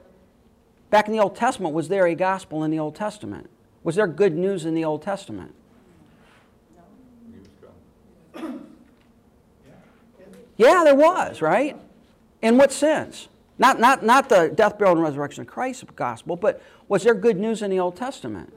[0.89, 3.49] back in the Old Testament, was there a gospel in the Old Testament?
[3.83, 5.53] Was there good news in the Old Testament?
[8.33, 8.65] Coming.
[10.57, 11.77] Yeah, there was, right?
[12.41, 13.29] In what sense?
[13.59, 17.37] Not, not, not the death, burial, and resurrection of Christ's gospel, but was there good
[17.37, 18.53] news in the Old Testament?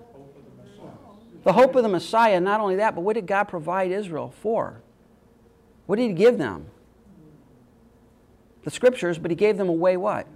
[1.43, 4.83] The hope of the Messiah, not only that, but what did God provide Israel for?
[5.87, 6.67] What did He give them?
[8.65, 10.27] the scriptures, but he gave them away what?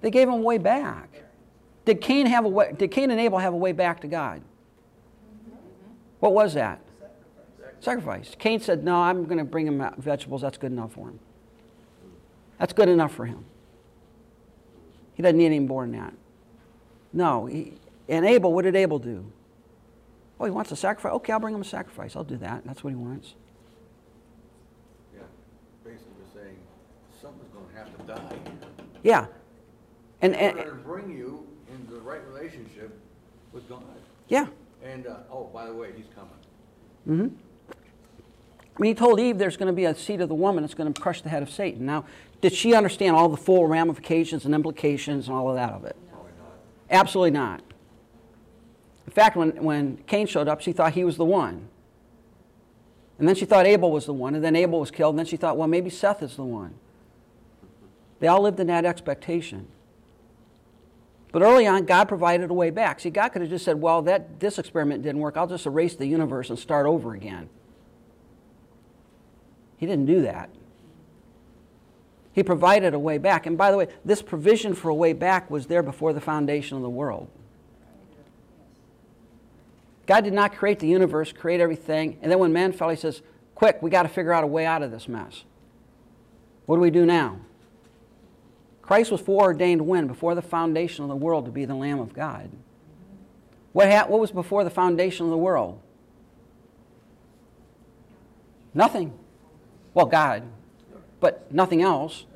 [0.00, 1.08] They gave them a way back.
[1.84, 4.42] Did Cain have a way, did Cain and Abel have a way back to God?
[6.20, 6.80] What was that?
[7.80, 8.36] Sacrifice.
[8.38, 10.42] Cain said, No, I'm going to bring him vegetables.
[10.42, 11.18] That's good enough for him.
[12.62, 13.44] That's good enough for him.
[15.14, 16.14] He doesn't need any more than that.
[17.12, 17.46] No.
[17.46, 17.72] He,
[18.08, 19.32] and Abel, what did Abel do?
[20.38, 21.12] Oh, he wants a sacrifice?
[21.14, 22.14] Okay, I'll bring him a sacrifice.
[22.14, 22.62] I'll do that.
[22.64, 23.34] That's what he wants.
[25.12, 25.22] Yeah,
[25.82, 26.56] basically we're saying,
[27.20, 28.36] someone's gonna have to die.
[29.02, 29.26] Yeah.
[30.20, 32.96] And, In and order to bring you into the right relationship
[33.52, 33.82] with God.
[34.28, 34.46] yeah.
[34.84, 36.30] And, uh, oh, by the way, he's coming.
[37.08, 37.36] Mm-hmm.
[38.76, 40.74] I mean, he told Eve there's going to be a seed of the woman that's
[40.74, 41.84] going to crush the head of Satan.
[41.84, 42.04] Now,
[42.42, 45.96] did she understand all the full ramifications and implications and all of that of it?
[46.10, 46.52] Probably not.
[46.90, 47.62] Absolutely not.
[49.06, 51.68] In fact, when, when Cain showed up, she thought he was the one.
[53.18, 55.26] And then she thought Abel was the one, and then Abel was killed, and then
[55.26, 56.74] she thought, well, maybe Seth is the one.
[58.18, 59.68] They all lived in that expectation.
[61.30, 62.98] But early on, God provided a way back.
[62.98, 65.36] See, God could have just said, well, that, this experiment didn't work.
[65.36, 67.48] I'll just erase the universe and start over again.
[69.76, 70.50] He didn't do that.
[72.32, 73.46] He provided a way back.
[73.46, 76.76] And by the way, this provision for a way back was there before the foundation
[76.76, 77.28] of the world.
[80.06, 83.22] God did not create the universe, create everything, and then when man fell, he says,
[83.54, 85.44] Quick, we got to figure out a way out of this mess.
[86.66, 87.38] What do we do now?
[88.80, 90.06] Christ was foreordained when?
[90.06, 92.50] Before the foundation of the world to be the Lamb of God.
[93.72, 95.80] What, ha- what was before the foundation of the world?
[98.74, 99.16] Nothing.
[99.94, 100.42] Well, God,
[101.22, 102.26] but nothing else.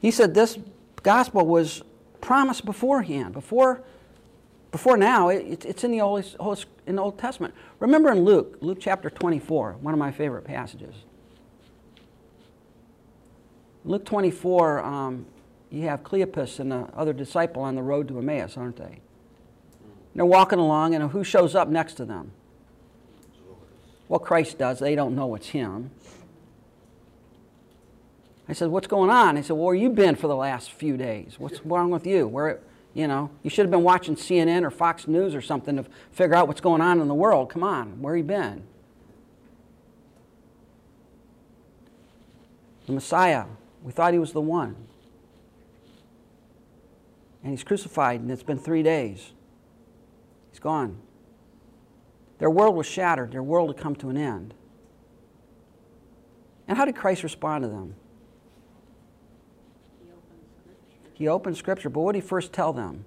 [0.00, 0.58] He said this
[1.02, 1.82] gospel was
[2.20, 3.82] promised beforehand, before,
[4.70, 5.30] before now.
[5.30, 6.24] It, it's in the Old,
[6.86, 7.54] in the Old Testament.
[7.80, 10.94] Remember in Luke, Luke chapter 24, one of my favorite passages.
[13.86, 15.26] Luke 24, um,
[15.70, 19.00] you have Cleopas and the other disciple on the road to Emmaus, aren't they?
[20.14, 22.32] They're walking along, and who shows up next to them?
[24.08, 24.78] Well, Christ does.
[24.78, 25.90] They don't know it's him.
[28.48, 30.96] I said, "What's going on?" He said, "Well, where you been for the last few
[30.96, 31.36] days?
[31.38, 32.26] What's wrong with you?
[32.26, 32.60] Where,
[32.94, 36.34] you know, you should have been watching CNN or Fox News or something to figure
[36.34, 37.50] out what's going on in the world.
[37.50, 38.62] Come on, where you been?"
[42.86, 43.44] The Messiah.
[43.82, 44.74] We thought he was the one.
[47.42, 49.32] And he's crucified, and it's been three days.
[50.50, 50.98] He's gone.
[52.38, 53.32] Their world was shattered.
[53.32, 54.54] Their world had come to an end.
[56.66, 57.94] And how did Christ respond to them?
[60.00, 61.07] He opened scripture.
[61.18, 63.04] He opened Scripture, but what did he first tell them?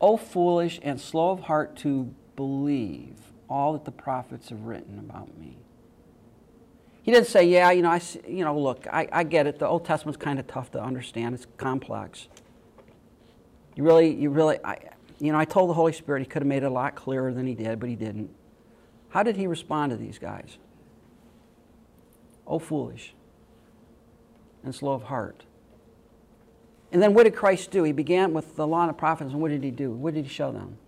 [0.00, 3.16] O foolish and slow of heart to believe
[3.50, 5.56] all that the prophets have written about me.
[7.02, 9.58] He didn't say, yeah, you know, I, you know, look, I, I get it.
[9.58, 11.34] The Old Testament's kind of tough to understand.
[11.34, 12.28] It's complex.
[13.74, 14.78] You really, you really, I,
[15.18, 17.34] you know, I told the Holy Spirit he could have made it a lot clearer
[17.34, 18.30] than he did, but he didn't.
[19.08, 20.58] How did he respond to these guys?
[22.46, 23.15] Oh, foolish
[24.66, 25.44] and slow of heart.
[26.92, 27.82] And then what did Christ do?
[27.82, 29.90] He began with the law and the prophets, and what did he do?
[29.90, 30.78] What did he show them?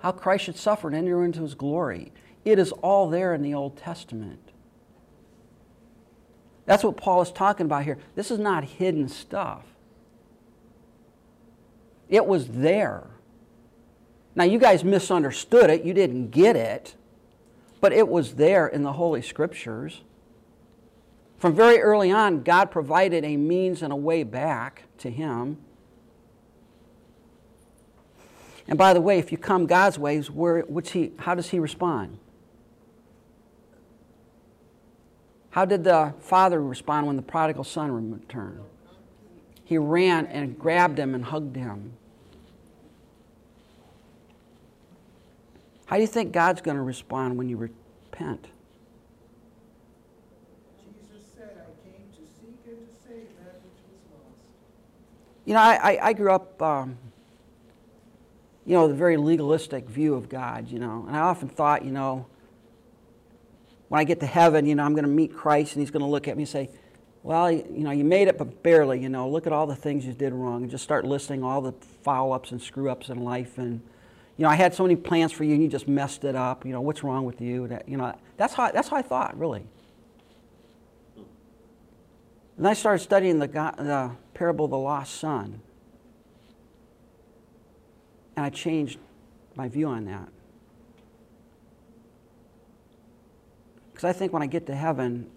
[0.00, 2.12] How Christ should suffer and enter into his glory.
[2.44, 4.40] It is all there in the Old Testament.
[6.66, 7.98] That's what Paul is talking about here.
[8.14, 9.64] This is not hidden stuff.
[12.08, 13.06] It was there.
[14.34, 16.94] Now, you guys misunderstood it, you didn't get it,
[17.80, 20.02] but it was there in the Holy Scriptures.
[21.42, 25.56] From very early on, God provided a means and a way back to Him.
[28.68, 31.58] And by the way, if you come God's ways, where, what's he, how does He
[31.58, 32.16] respond?
[35.50, 38.60] How did the father respond when the prodigal son returned?
[39.64, 41.94] He ran and grabbed him and hugged him.
[45.86, 48.46] How do you think God's going to respond when you repent?
[51.12, 54.40] Jesus said, I came to seek and to save that which was lost.
[55.44, 56.96] You know, I, I, I grew up, um,
[58.64, 61.90] you know, the very legalistic view of God, you know, and I often thought, you
[61.90, 62.26] know,
[63.88, 66.00] when I get to heaven, you know, I'm going to meet Christ and he's going
[66.04, 66.70] to look at me and say,
[67.22, 70.06] well, you know, you made it, but barely, you know, look at all the things
[70.06, 73.22] you did wrong and just start listing all the foul ups and screw ups in
[73.22, 73.58] life.
[73.58, 73.80] And,
[74.36, 76.64] you know, I had so many plans for you and you just messed it up.
[76.64, 77.68] You know, what's wrong with you?
[77.68, 79.64] That, you know, that's how, that's how I thought, really.
[82.56, 85.60] And I started studying the, God, the parable of the lost son.
[88.36, 88.98] And I changed
[89.54, 90.28] my view on that.
[93.92, 95.30] Because I think when I get to heaven,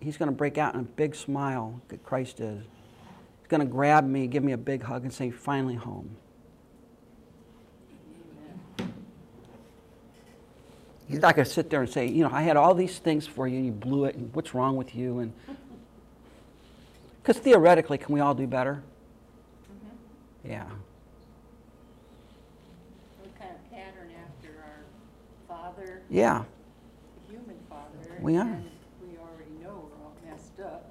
[0.00, 2.62] he's going to break out in a big smile, that Christ is.
[2.62, 6.16] He's going to grab me, give me a big hug, and say, finally home.
[11.06, 13.26] He's not going to sit there and say, you know, I had all these things
[13.26, 15.18] for you, and you blew it, and what's wrong with you?
[15.18, 15.32] And
[17.30, 18.82] because theoretically, can we all do better?
[19.72, 20.50] Mm-hmm.
[20.50, 20.64] Yeah.
[23.22, 24.82] We kind of pattern after our
[25.46, 26.42] father, Yeah.
[27.28, 28.18] human father.
[28.20, 28.40] We are.
[28.40, 28.68] And
[29.00, 30.90] we already know we're all messed up.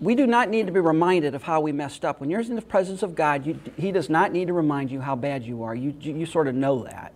[0.00, 2.20] We do not need to be reminded of how we messed up.
[2.20, 5.00] When you're in the presence of God, you, He does not need to remind you
[5.00, 5.76] how bad you are.
[5.76, 7.12] You, you, you sort of know that.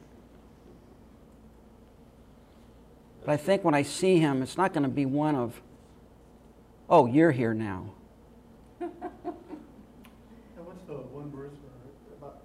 [3.24, 5.60] But I think when I see Him, it's not going to be one of,
[6.88, 7.90] oh, you're here now.
[8.84, 11.52] And what's the one verse
[12.18, 12.42] about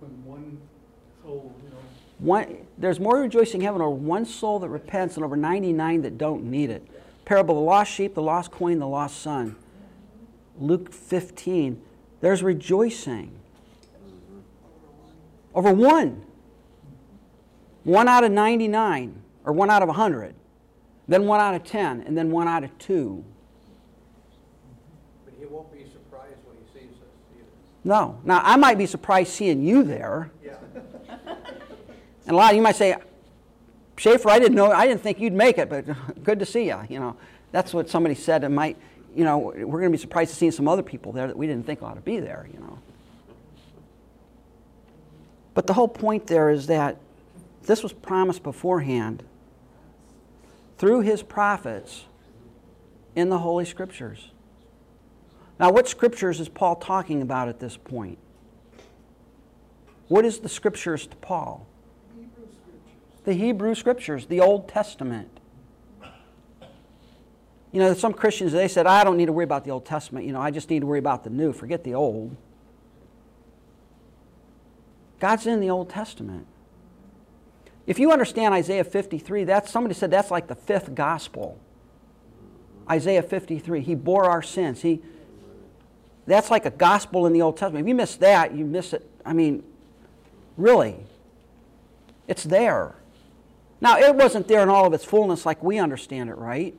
[0.00, 0.60] when one
[1.22, 1.76] soul, you know,
[2.18, 6.18] One, there's more rejoicing in heaven over one soul that repents than over 99 that
[6.18, 6.86] don't need it.
[7.24, 9.56] Parable of the lost sheep, the lost coin, the lost son.
[10.58, 11.80] Luke 15,
[12.20, 13.30] there's rejoicing
[15.54, 16.24] over one.
[17.84, 20.34] One out of 99, or one out of 100,
[21.06, 23.22] then one out of 10, and then one out of 2.
[25.26, 27.44] But he won't be surprised when he sees us either.
[27.84, 28.18] No.
[28.24, 30.30] Now, I might be surprised seeing you there.
[30.42, 30.56] Yeah.
[32.26, 32.96] And a lot of you might say,
[33.96, 35.84] Schaefer, I didn't know, I didn't think you'd make it, but
[36.24, 36.80] good to see you.
[36.88, 37.16] You know,
[37.52, 38.42] that's what somebody said.
[38.42, 38.76] It might,
[39.14, 41.46] you know, we're going to be surprised to see some other people there that we
[41.46, 42.48] didn't think ought to be there.
[42.52, 42.78] You know.
[45.52, 46.96] But the whole point there is that
[47.62, 49.22] this was promised beforehand
[50.78, 52.04] through his prophets
[53.14, 54.30] in the Holy Scriptures.
[55.58, 58.18] Now, what scriptures is Paul talking about at this point?
[60.08, 61.66] What is the scriptures to Paul?
[62.14, 63.24] Hebrew scriptures.
[63.24, 65.28] the Hebrew Scriptures, the Old Testament.
[67.72, 70.26] You know, some Christians, they said, I don't need to worry about the Old Testament.
[70.26, 71.52] You know, I just need to worry about the new.
[71.52, 72.36] Forget the old.
[75.18, 76.46] God's in the Old Testament.
[77.86, 81.58] If you understand Isaiah 53, that's somebody said that's like the fifth gospel.
[82.90, 83.80] Isaiah 53.
[83.80, 84.82] He bore our sins.
[84.82, 85.02] He
[86.26, 87.84] that's like a gospel in the Old Testament.
[87.84, 89.08] If you miss that, you miss it.
[89.24, 89.62] I mean,
[90.56, 90.96] really.
[92.26, 92.94] It's there.
[93.80, 96.74] Now, it wasn't there in all of its fullness like we understand it, right?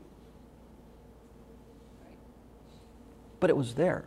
[3.40, 4.06] But it was there.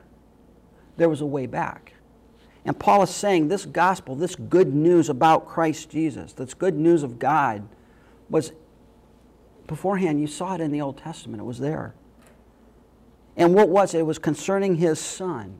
[0.97, 1.93] There was a way back.
[2.65, 7.05] And Paul is saying this gospel, this good news about Christ Jesus, this good news
[7.05, 7.69] of God,
[8.29, 8.53] was
[9.69, 11.41] beforehand, you saw it in the Old Testament.
[11.41, 11.95] It was there.
[13.39, 14.01] And what was it?
[14.01, 15.57] It was concerning his son.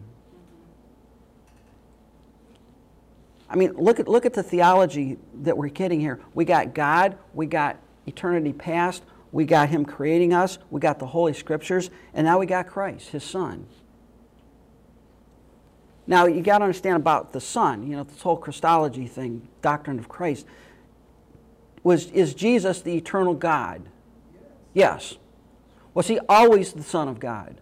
[3.49, 6.21] I mean, look at, look at the theology that we're getting here.
[6.35, 11.07] We got God, we got eternity past, we got Him creating us, we got the
[11.07, 13.67] Holy Scriptures, and now we got Christ, His Son.
[16.07, 19.99] Now, you got to understand about the Son, you know, this whole Christology thing, doctrine
[19.99, 20.47] of Christ.
[21.83, 23.83] Was, is Jesus the eternal God?
[24.75, 25.17] Yes.
[25.95, 27.61] Was He always the Son of God?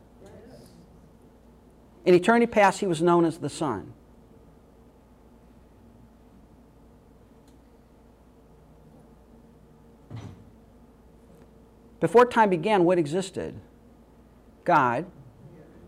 [2.07, 3.93] In eternity past, He was known as the Son.
[12.01, 13.59] Before time began, what existed?
[14.65, 15.07] God.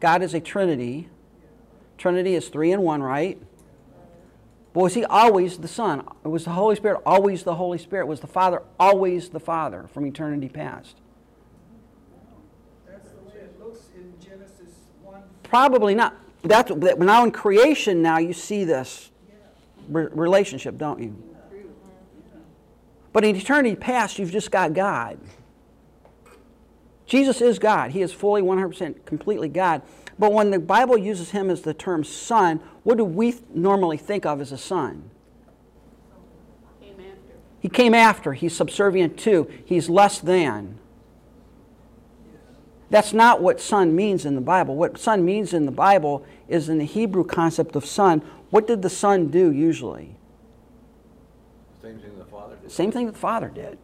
[0.01, 1.09] God is a Trinity.
[1.97, 3.41] Trinity is three in one, right?
[4.73, 6.07] But was he always the Son?
[6.23, 8.07] Was the Holy Spirit always the Holy Spirit?
[8.07, 10.97] Was the Father always the Father from eternity past?
[12.87, 15.23] That's the way it looks in Genesis one.
[15.49, 16.17] Probably not.
[16.43, 19.11] That's, but now in creation, now you see this
[19.89, 21.17] re- relationship, don't you?
[23.13, 25.19] But in eternity past, you've just got God.
[27.07, 27.91] Jesus is God.
[27.91, 29.83] He is fully 100% completely God.
[30.19, 33.97] But when the Bible uses him as the term son, what do we th- normally
[33.97, 35.11] think of as a son?
[37.61, 38.35] He came after.
[38.35, 39.49] He's subservient to.
[39.65, 40.79] He's less than.
[42.91, 44.75] That's not what son means in the Bible.
[44.75, 48.23] What son means in the Bible is in the Hebrew concept of son.
[48.51, 50.17] What did the son do usually?
[51.83, 52.71] Same thing the father did.
[52.71, 53.79] Same thing that the Father did.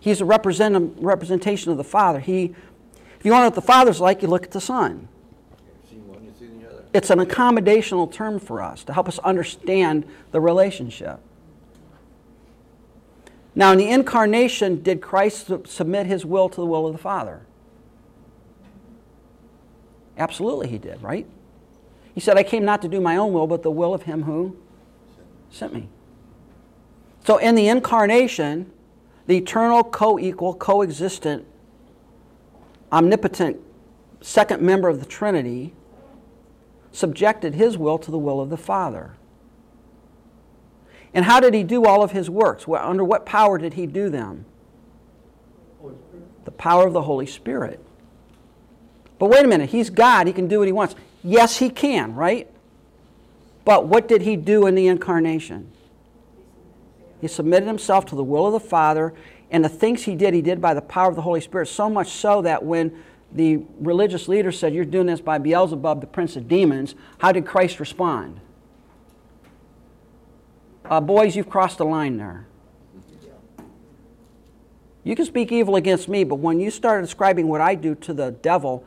[0.00, 2.20] He's a represent, representation of the Father.
[2.20, 2.54] He,
[3.18, 5.08] if you want to know what the Father's like, you look at the Son.
[6.06, 6.84] One, you've the other.
[6.92, 11.20] It's an accommodational term for us to help us understand the relationship.
[13.54, 17.46] Now, in the incarnation, did Christ submit his will to the will of the Father?
[20.16, 21.26] Absolutely, he did, right?
[22.14, 24.22] He said, I came not to do my own will, but the will of him
[24.22, 24.56] who
[25.50, 25.88] sent me.
[27.24, 28.70] So in the incarnation,
[29.26, 31.46] the eternal, co equal, coexistent,
[32.92, 33.60] omnipotent
[34.20, 35.74] second member of the Trinity
[36.92, 39.16] subjected his will to the will of the Father.
[41.12, 42.66] And how did he do all of his works?
[42.66, 44.46] Well, under what power did he do them?
[46.44, 47.83] The power of the Holy Spirit.
[49.24, 50.94] But wait a minute, he's God, he can do what he wants.
[51.22, 52.46] Yes, he can, right?
[53.64, 55.72] But what did he do in the incarnation?
[57.22, 59.14] He submitted himself to the will of the Father,
[59.50, 61.88] and the things he did, he did by the power of the Holy Spirit, so
[61.88, 63.02] much so that when
[63.32, 67.46] the religious leader said, You're doing this by Beelzebub, the prince of demons, how did
[67.46, 68.42] Christ respond?
[70.84, 72.46] Uh, boys, you've crossed the line there.
[75.02, 78.12] You can speak evil against me, but when you start ascribing what I do to
[78.12, 78.84] the devil,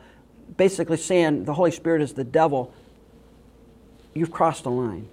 [0.56, 2.72] basically saying the Holy Spirit is the devil,
[4.14, 5.08] you've crossed the line.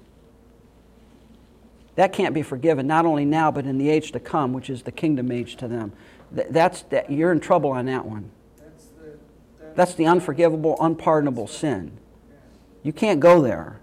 [1.96, 4.84] That can't be forgiven, not only now, but in the age to come, which is
[4.84, 5.94] the kingdom age to them.
[6.36, 8.32] Th- That's, that, you're in trouble on that one.
[8.58, 9.18] That's the.
[9.76, 11.98] That's the unforgivable, unpardonable sin.
[12.84, 13.80] You can't go there.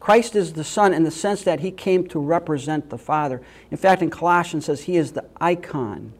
[0.00, 3.42] Christ is the Son in the sense that he came to represent the Father.
[3.70, 6.12] In fact, in Colossians says he is the icon.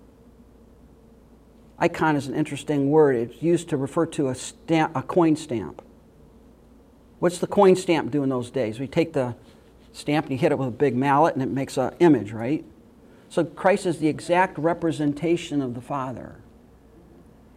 [1.78, 3.16] Icon is an interesting word.
[3.16, 5.82] It's used to refer to a, stamp, a coin stamp.
[7.18, 8.80] What's the coin stamp do in those days?
[8.80, 9.34] We take the
[9.92, 12.64] stamp and you hit it with a big mallet and it makes an image, right?
[13.28, 16.36] So Christ is the exact representation of the Father.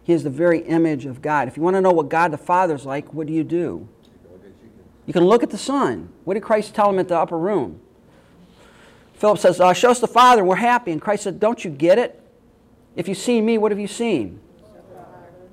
[0.02, 1.48] He is the very image of God.
[1.48, 3.88] If you want to know what God the Father is like, what do you do?
[5.06, 6.10] You can look at the Son.
[6.24, 7.80] What did Christ tell him at the upper room?
[9.14, 10.92] Philip says, uh, Show us the Father, and we're happy.
[10.92, 12.19] And Christ said, Don't you get it?
[13.00, 14.40] If you've seen me, what have you seen?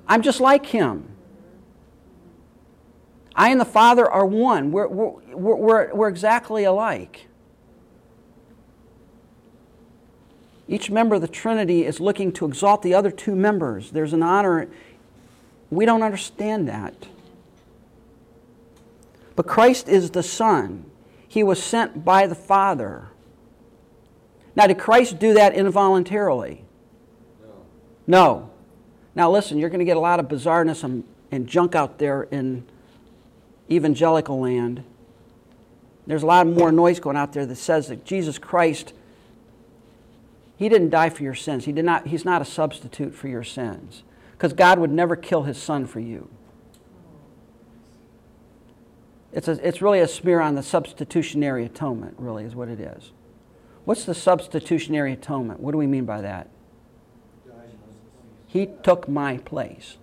[0.06, 1.08] I'm just like him.
[3.34, 4.70] I and the Father are one.
[4.70, 7.26] We're, we're, we're, we're, we're exactly alike.
[10.68, 13.92] Each member of the Trinity is looking to exalt the other two members.
[13.92, 14.68] There's an honor.
[15.70, 17.06] We don't understand that.
[19.36, 20.84] But Christ is the Son.
[21.26, 23.08] He was sent by the Father.
[24.54, 26.66] Now, did Christ do that involuntarily?
[28.08, 28.50] No.
[29.14, 32.24] Now, listen, you're going to get a lot of bizarreness and, and junk out there
[32.24, 32.64] in
[33.70, 34.82] evangelical land.
[36.06, 38.94] There's a lot more noise going out there that says that Jesus Christ,
[40.56, 41.66] He didn't die for your sins.
[41.66, 44.02] He did not, he's not a substitute for your sins.
[44.32, 46.28] Because God would never kill His Son for you.
[49.32, 53.12] It's, a, it's really a smear on the substitutionary atonement, really, is what it is.
[53.84, 55.60] What's the substitutionary atonement?
[55.60, 56.48] What do we mean by that?
[58.48, 59.98] He took my place.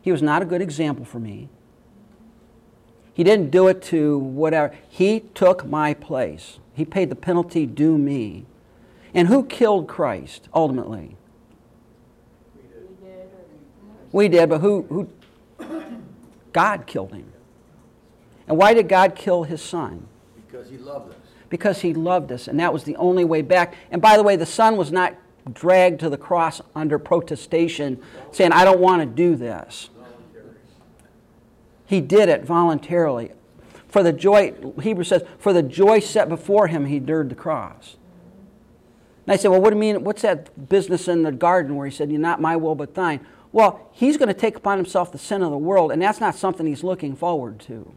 [0.00, 1.50] He was not a good example for me.
[3.12, 4.74] He didn't do it to whatever.
[4.88, 6.58] He took my place.
[6.72, 8.46] He paid the penalty due me.
[9.12, 11.16] And who killed Christ ultimately?
[12.54, 12.88] We did,
[14.12, 15.08] we did but who, who?
[16.52, 17.32] God killed him.
[18.46, 20.06] And why did God kill his son?
[20.36, 21.16] Because he loved us.
[21.48, 23.74] Because he loved us, and that was the only way back.
[23.90, 25.14] And by the way, the son was not
[25.52, 29.90] dragged to the cross under protestation saying, I don't want to do this.
[31.86, 33.32] He did it voluntarily.
[33.88, 37.96] For the joy, Hebrews says, for the joy set before him, he endured the cross.
[39.26, 40.02] And I said, well, what do you mean?
[40.02, 43.24] What's that business in the garden where he said, not my will but thine?
[43.52, 46.34] Well, he's going to take upon himself the sin of the world, and that's not
[46.34, 47.92] something he's looking forward to.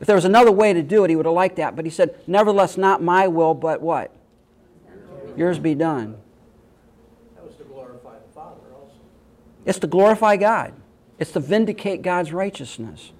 [0.00, 1.76] If there was another way to do it, he would have liked that.
[1.76, 4.12] But he said, nevertheless, not my will, but what?
[5.36, 6.16] Yours be done.
[7.34, 8.94] That was to glorify the Father also.
[9.64, 10.74] It's to glorify God.
[11.18, 13.12] It's to vindicate God's righteousness.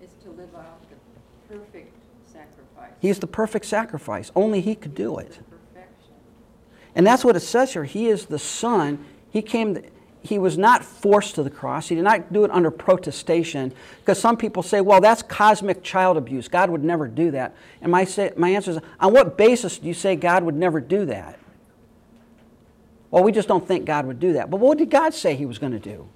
[0.00, 1.92] Is to live out the perfect
[2.30, 2.92] sacrifice.
[3.00, 4.32] He's the perfect sacrifice.
[4.34, 5.38] Only He could do it.
[6.94, 7.84] And that's what it says here.
[7.84, 9.04] He is the Son.
[9.30, 9.78] He came.
[10.26, 11.88] He was not forced to the cross.
[11.88, 13.72] He did not do it under protestation.
[14.00, 16.48] Because some people say, well, that's cosmic child abuse.
[16.48, 17.54] God would never do that.
[17.80, 20.80] And my, say, my answer is, on what basis do you say God would never
[20.80, 21.38] do that?
[23.10, 24.50] Well, we just don't think God would do that.
[24.50, 26.08] But what did God say He was going to do?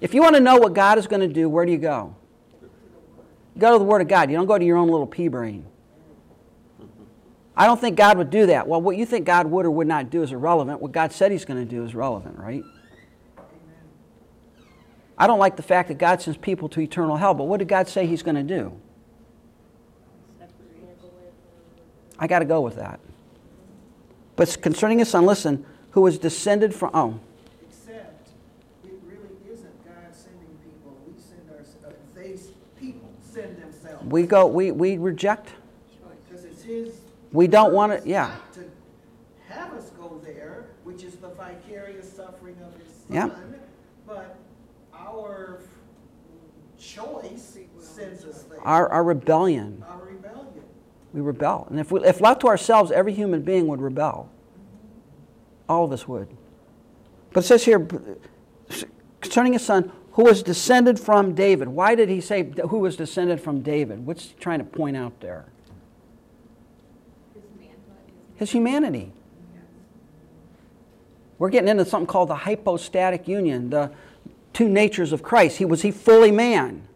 [0.00, 2.14] If you want to know what God is going to do, where do you go?
[3.54, 4.30] You go to the Word of God.
[4.30, 5.64] You don't go to your own little pea brain.
[7.58, 8.68] I don't think God would do that.
[8.68, 10.80] Well, what you think God would or would not do is irrelevant.
[10.80, 12.62] What God said He's going to do is relevant, right?
[15.18, 17.66] I don't like the fact that God sends people to eternal hell, but what did
[17.66, 18.72] God say He's going to do?
[22.18, 23.00] I got to go with that.
[24.36, 26.90] But concerning his son, listen, who was descended from.
[26.94, 27.20] Oh.
[27.68, 28.28] Except
[28.84, 29.18] it really
[29.52, 30.96] isn't God sending people.
[31.06, 31.48] We send
[33.60, 34.02] ourselves.
[34.02, 34.46] Uh, we go.
[34.46, 35.50] We we reject.
[36.28, 36.97] Because it's his
[37.32, 38.32] we don't wanna- yeah.
[38.54, 38.64] To
[39.48, 43.30] have us go there, which is the vicarious suffering of his Yep.
[43.30, 43.54] son.
[44.06, 44.36] But
[44.94, 45.60] our
[46.78, 48.60] choice sends us there.
[48.66, 49.84] our, our rebellion.
[49.88, 50.64] Our rebellion.
[51.12, 51.66] We rebel.
[51.70, 54.28] And if, we, if left to ourselves, every human being would rebel.
[55.68, 56.28] All of us would.
[57.32, 57.86] But it says here,
[59.20, 61.68] concerning his son, who was descended from David.
[61.68, 64.04] Why did he say who was descended from David?
[64.04, 65.44] What's he trying to point out there?
[68.38, 69.12] His humanity.
[71.38, 73.92] We're getting into something called the hypostatic union, the
[74.52, 75.58] two natures of Christ.
[75.58, 76.86] He was he fully man.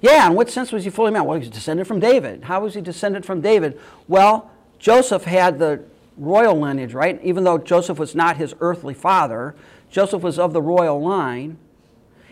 [0.00, 1.24] Yeah, in what sense was he fully man?
[1.24, 2.44] Well, he descended from David.
[2.44, 3.78] How was he descended from David?
[4.06, 5.82] Well, Joseph had the
[6.16, 7.20] royal lineage, right?
[7.22, 9.54] Even though Joseph was not his earthly father,
[9.90, 11.58] Joseph was of the royal line.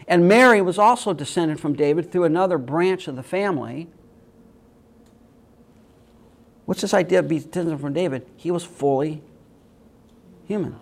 [0.07, 3.89] And Mary was also descended from David through another branch of the family.
[6.67, 8.27] What's this idea of being descended from David?
[8.37, 9.23] He was fully
[10.47, 10.77] human.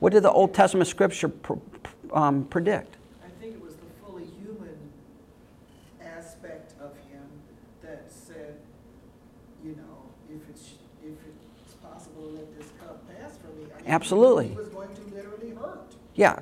[0.00, 1.54] What did the Old Testament scripture pr-
[2.12, 2.96] um, predict?
[3.24, 4.76] I think it was the fully human
[6.02, 7.22] aspect of him
[7.82, 8.58] that said,
[9.64, 10.72] you know, if it's,
[11.04, 11.14] if
[11.64, 13.66] it's possible to let this cup pass from me.
[13.72, 14.48] I mean, Absolutely.
[14.48, 15.94] He was going to literally hurt.
[16.16, 16.40] Yeah.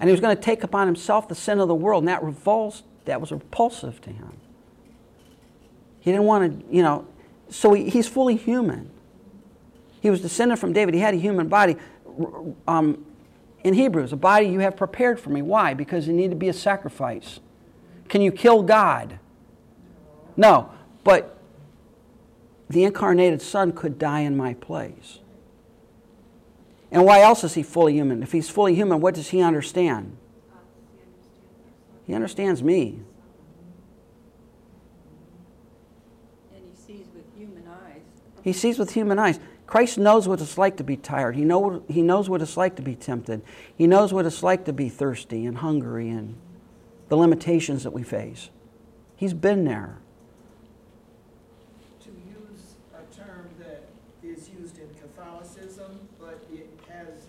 [0.00, 2.22] And he was going to take upon himself the sin of the world, and that
[2.22, 4.38] revulsed, that was repulsive to him.
[6.06, 7.04] He didn't want to, you know,
[7.50, 8.90] so he, he's fully human.
[10.00, 10.94] He was descended from David.
[10.94, 11.76] He had a human body.
[12.68, 13.04] Um,
[13.64, 15.42] in Hebrews, a body you have prepared for me.
[15.42, 15.74] Why?
[15.74, 17.40] Because it needed to be a sacrifice.
[18.08, 19.18] Can you kill God?
[20.36, 20.70] No.
[21.02, 21.36] But
[22.70, 25.18] the incarnated Son could die in my place.
[26.92, 28.22] And why else is he fully human?
[28.22, 30.16] If he's fully human, what does he understand?
[32.06, 33.00] He understands me.
[36.54, 38.02] And he sees with human eyes.
[38.46, 39.40] He sees with human eyes.
[39.66, 41.34] Christ knows what it's like to be tired.
[41.34, 43.42] He, know, he knows what it's like to be tempted.
[43.76, 46.36] He knows what it's like to be thirsty and hungry and
[47.08, 48.50] the limitations that we face.
[49.16, 49.98] He's been there.
[52.04, 53.88] To use a term that
[54.22, 57.26] is used in Catholicism, but it has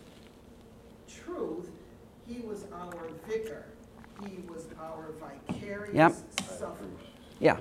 [1.12, 1.72] truth,
[2.28, 2.94] he was our
[3.28, 3.66] vicar.
[4.22, 6.14] He was our vicarious Yep.
[6.60, 6.88] sufferer.
[7.40, 7.58] Yeah.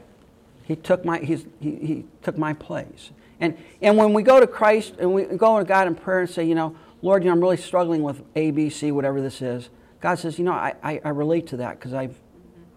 [0.64, 3.12] He took my, he's, he, he took my place.
[3.40, 6.30] And, and when we go to Christ and we go to God in prayer and
[6.30, 9.42] say, you know, Lord, you know, I'm really struggling with A, B, C, whatever this
[9.42, 9.68] is,
[10.00, 12.16] God says, you know, I, I, I relate to that because I've,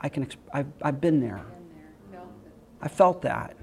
[0.01, 1.45] I can, I've, I've been there.
[2.81, 3.55] I felt that.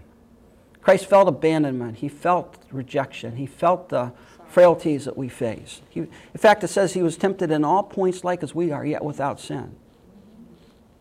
[0.80, 1.96] Christ felt abandonment.
[1.96, 3.36] He felt rejection.
[3.36, 4.12] He felt the
[4.46, 5.80] frailties that we face.
[5.90, 8.84] He, in fact, it says he was tempted in all points like as we are,
[8.86, 9.74] yet without sin.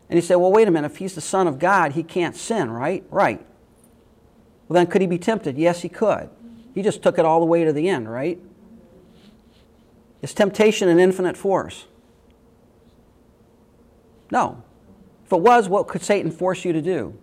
[0.09, 0.91] And he said, well, wait a minute.
[0.91, 3.03] If he's the Son of God, he can't sin, right?
[3.09, 3.45] Right.
[4.67, 5.57] Well, then could he be tempted?
[5.57, 6.29] Yes, he could.
[6.73, 8.39] He just took it all the way to the end, right?
[10.21, 11.85] Is temptation an infinite force?
[14.31, 14.63] No.
[15.25, 17.17] If it was, what could Satan force you to do?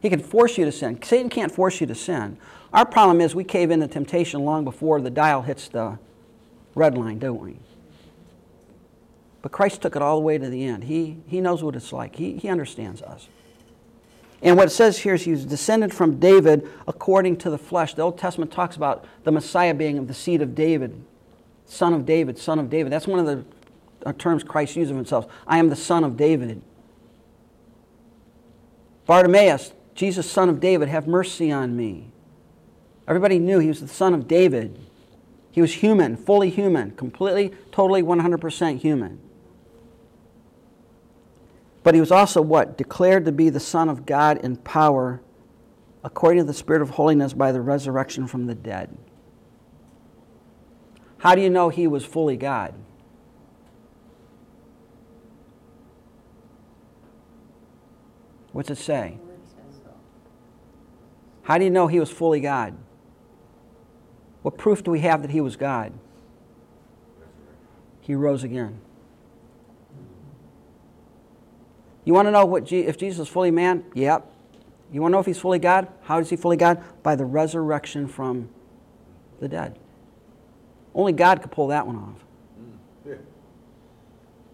[0.00, 1.00] He can force you to sin.
[1.02, 2.36] Satan can't force you to sin.
[2.72, 5.98] Our problem is we cave into temptation long before the dial hits the
[6.74, 7.58] red line, don't we?
[9.42, 10.84] But Christ took it all the way to the end.
[10.84, 13.28] He, he knows what it's like, he, he understands us.
[14.42, 17.94] And what it says here is he was descended from David according to the flesh.
[17.94, 21.04] The Old Testament talks about the Messiah being of the seed of David,
[21.64, 22.92] son of David, son of David.
[22.92, 23.44] That's one of the
[24.04, 25.26] uh, terms Christ used of himself.
[25.46, 26.60] I am the son of David.
[29.06, 32.10] Bartimaeus, Jesus, son of David, have mercy on me.
[33.06, 34.78] Everybody knew he was the son of David.
[35.52, 39.20] He was human, fully human, completely, totally, 100% human.
[41.82, 42.78] But he was also what?
[42.78, 45.20] Declared to be the Son of God in power,
[46.04, 48.96] according to the Spirit of holiness by the resurrection from the dead.
[51.18, 52.74] How do you know he was fully God?
[58.52, 59.18] What's it say?
[61.42, 62.76] How do you know he was fully God?
[64.42, 65.92] What proof do we have that he was God?
[68.00, 68.80] He rose again.
[72.04, 73.84] You want to know what Je- if Jesus is fully man?
[73.94, 74.28] Yep.
[74.92, 75.88] You want to know if he's fully God?
[76.02, 76.82] How is he fully God?
[77.02, 78.50] By the resurrection from
[79.40, 79.78] the dead.
[80.94, 82.24] Only God could pull that one off.
[83.06, 83.14] Yeah.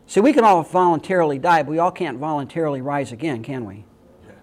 [0.06, 3.84] See, we can all voluntarily die, but we all can't voluntarily rise again, can we?
[4.24, 4.34] Yeah.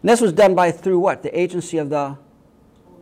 [0.00, 1.22] And this was done by through what?
[1.22, 2.16] The agency of the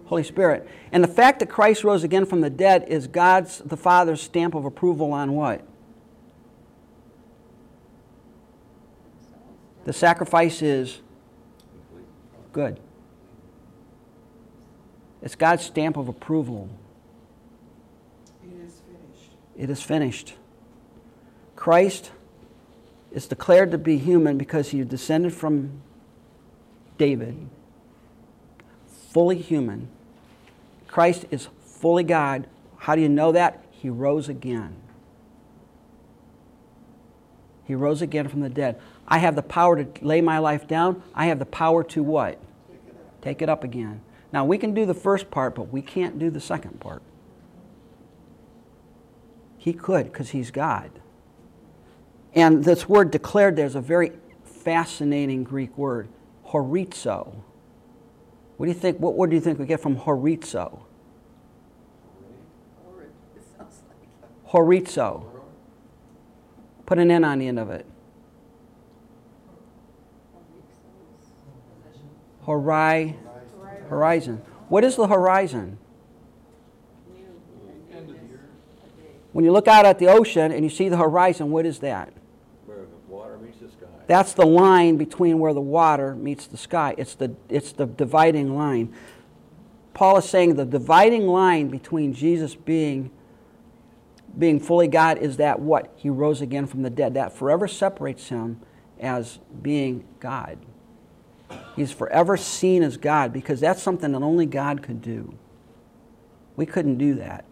[0.07, 0.67] Holy Spirit.
[0.91, 4.55] And the fact that Christ rose again from the dead is God's, the Father's stamp
[4.55, 5.65] of approval on what?
[9.85, 11.01] The sacrifice is
[12.53, 12.81] good.
[15.23, 16.69] It's God's stamp of approval.
[18.43, 19.31] It is finished.
[19.57, 20.35] It is finished.
[21.57, 22.11] Christ
[23.13, 25.83] is declared to be human because he descended from
[26.97, 27.49] David,
[29.13, 29.89] fully human.
[30.89, 32.47] Christ is fully God.
[32.79, 33.65] How do you know that?
[33.71, 34.77] He rose again.
[37.71, 38.81] He rose again from the dead.
[39.07, 41.05] I have the power to lay my life down.
[41.15, 42.37] I have the power to what?
[43.23, 44.01] Take it up again.
[44.33, 47.01] Now, we can do the first part, but we can't do the second part.
[49.57, 50.91] He could because he's God.
[52.35, 56.09] And this word declared there is a very fascinating Greek word,
[56.49, 57.37] horizo.
[58.57, 58.99] What do you think?
[58.99, 60.81] What word do you think we get from horizo?
[62.85, 63.13] Horrid,
[63.57, 64.51] sounds like.
[64.51, 65.30] Horizo.
[66.91, 67.87] Put an N on the end of it.
[72.41, 73.15] Hori,
[73.89, 74.43] horizon.
[74.69, 75.79] What is the horizon?
[79.31, 82.13] When you look out at the ocean and you see the horizon, what is that?
[82.67, 83.87] Where the water meets the sky.
[84.09, 86.97] That's the line between where the water meets the sky.
[86.99, 88.93] It's the, it's the dividing line.
[89.95, 93.13] Paul is saying the dividing line between Jesus being,
[94.39, 95.93] being fully God is that what?
[95.97, 97.15] He rose again from the dead.
[97.15, 98.61] That forever separates him
[98.99, 100.59] as being God.
[101.75, 105.37] He's forever seen as God because that's something that only God could do.
[106.57, 107.45] We couldn't do that.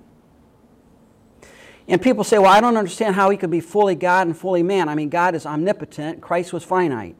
[1.89, 4.63] And people say, well, I don't understand how he could be fully God and fully
[4.63, 4.89] man.
[4.89, 7.17] I mean, God is omnipotent, Christ was finite.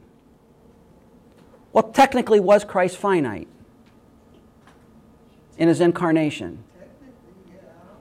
[1.73, 3.49] Well, technically, was Christ finite
[5.57, 6.65] in his incarnation?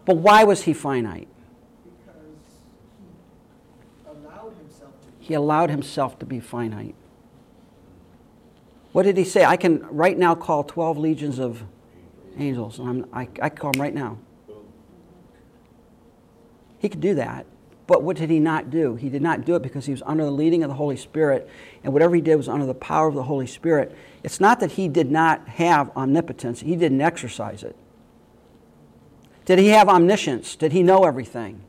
[0.05, 1.27] But why was he finite?
[1.83, 2.21] because
[4.03, 5.16] he allowed himself to be.
[5.27, 6.95] He allowed himself to be finite.
[8.93, 9.43] What did he say?
[9.43, 11.63] I can right now call 12 legions of
[12.37, 12.79] angels.
[12.79, 14.19] And I'm, I, I call them right now.
[16.79, 17.45] He could do that.
[17.87, 18.95] But what did he not do?
[18.95, 21.49] He did not do it because he was under the leading of the Holy Spirit,
[21.83, 23.93] and whatever he did was under the power of the Holy Spirit.
[24.23, 27.75] It's not that he did not have omnipotence, he didn't exercise it.
[29.43, 30.55] Did he have omniscience?
[30.55, 31.63] Did he know everything?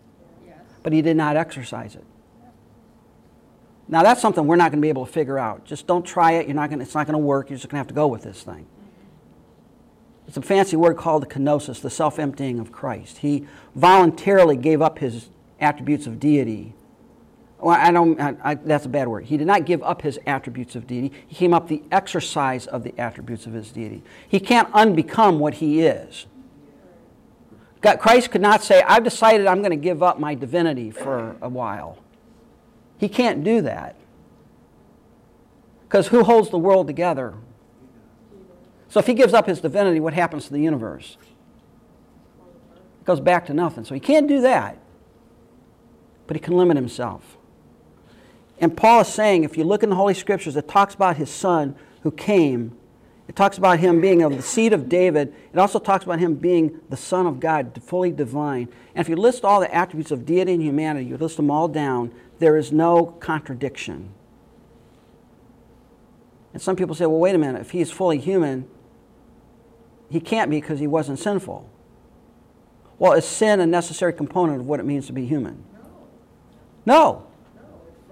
[0.47, 0.59] Yes.
[0.85, 2.05] But he did not exercise it.
[3.89, 5.65] Now that's something we're not going to be able to figure out.
[5.65, 6.47] Just don't try it.
[6.47, 7.49] You're not going it's not going to work.
[7.49, 8.67] You're just going to have to go with this thing.
[10.27, 13.19] It's a fancy word called the kenosis, the self-emptying of Christ.
[13.19, 16.75] He voluntarily gave up his attributes of deity.
[17.59, 18.21] Well, I don't.
[18.21, 19.25] I, I, that's a bad word.
[19.25, 21.13] He did not give up his attributes of deity.
[21.27, 24.03] He came up the exercise of the attributes of his deity.
[24.29, 26.27] He can't unbecome what he is.
[27.81, 31.37] God, Christ could not say, "I've decided I'm going to give up my divinity for
[31.41, 31.99] a while."
[32.99, 33.97] He can't do that.
[35.89, 37.35] Because who holds the world together?
[38.89, 41.17] So if he gives up his divinity, what happens to the universe?
[43.01, 43.85] It goes back to nothing.
[43.85, 44.79] So he can't do that.
[46.27, 47.39] But he can limit himself.
[48.61, 51.31] And Paul is saying, if you look in the Holy Scriptures, it talks about his
[51.31, 52.77] son who came.
[53.29, 55.35] It talks about him being of the seed of David.
[55.53, 58.69] It also talks about him being the Son of God, fully divine.
[58.95, 61.69] And if you list all the attributes of deity and humanity, you list them all
[61.69, 64.13] down, there is no contradiction.
[66.53, 68.69] And some people say, well, wait a minute, if he's fully human,
[70.11, 71.69] he can't be because he wasn't sinful.
[72.99, 75.63] Well, is sin a necessary component of what it means to be human?
[75.75, 75.83] No,
[76.87, 77.27] No.
[77.55, 77.63] no,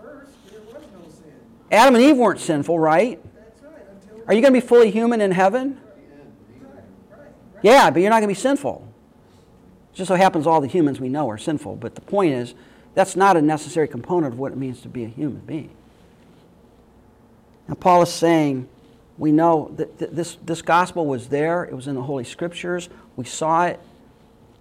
[0.00, 1.32] first, there was no sin.
[1.72, 3.20] Adam and Eve weren't sinful, right?
[3.34, 4.24] That's right, until.
[4.28, 5.80] Are you going to be fully human in heaven?
[6.60, 7.28] Right, right.
[7.62, 8.86] Yeah, but you're not going to be sinful.
[9.92, 11.76] It just so happens all the humans we know are sinful.
[11.76, 12.54] But the point is,
[12.96, 15.70] that's not a necessary component of what it means to be a human being.
[17.68, 18.68] Now, Paul is saying,
[19.18, 22.88] we know that th- this, this gospel was there, it was in the Holy Scriptures,
[23.14, 23.78] we saw it,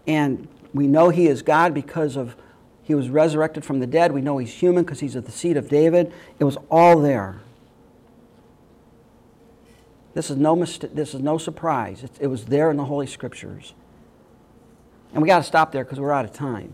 [0.05, 2.35] and we know he is God because of
[2.83, 4.11] he was resurrected from the dead.
[4.11, 6.13] We know he's human because he's of the seed of David.
[6.37, 7.39] It was all there.
[10.13, 12.03] This is no, mist- this is no surprise.
[12.03, 13.73] It, it was there in the Holy Scriptures.
[15.13, 16.73] And we got to stop there because we're out of time.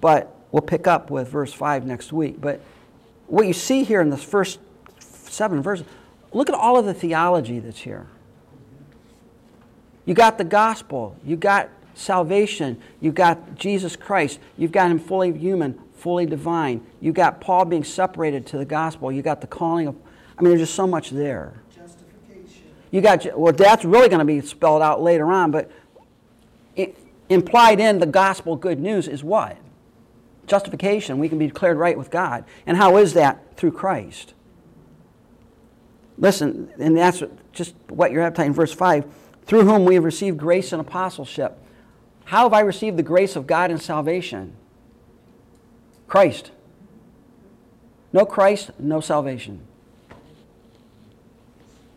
[0.00, 2.40] But we'll pick up with verse 5 next week.
[2.40, 2.60] But
[3.26, 4.58] what you see here in the first
[4.98, 5.86] seven verses,
[6.32, 8.06] look at all of the theology that's here.
[10.04, 15.36] You got the gospel, you got salvation, you got Jesus Christ, you've got him fully
[15.36, 16.86] human, fully divine.
[17.00, 19.96] You got Paul being separated to the gospel, you got the calling of,
[20.38, 21.54] I mean, there's just so much there.
[21.74, 22.62] Justification.
[22.92, 25.70] You got, well, that's really going to be spelled out later on, but
[26.76, 26.96] it,
[27.28, 29.56] implied in the gospel good news is what?
[30.46, 32.44] Justification, we can be declared right with God.
[32.66, 33.56] And how is that?
[33.56, 34.34] Through Christ.
[36.18, 37.22] Listen, and that's
[37.52, 39.04] just what your appetite in verse 5
[39.44, 41.58] through whom we have received grace and apostleship.
[42.24, 44.54] How have I received the grace of God and salvation?
[46.08, 46.50] Christ.
[48.12, 49.60] No Christ, no salvation.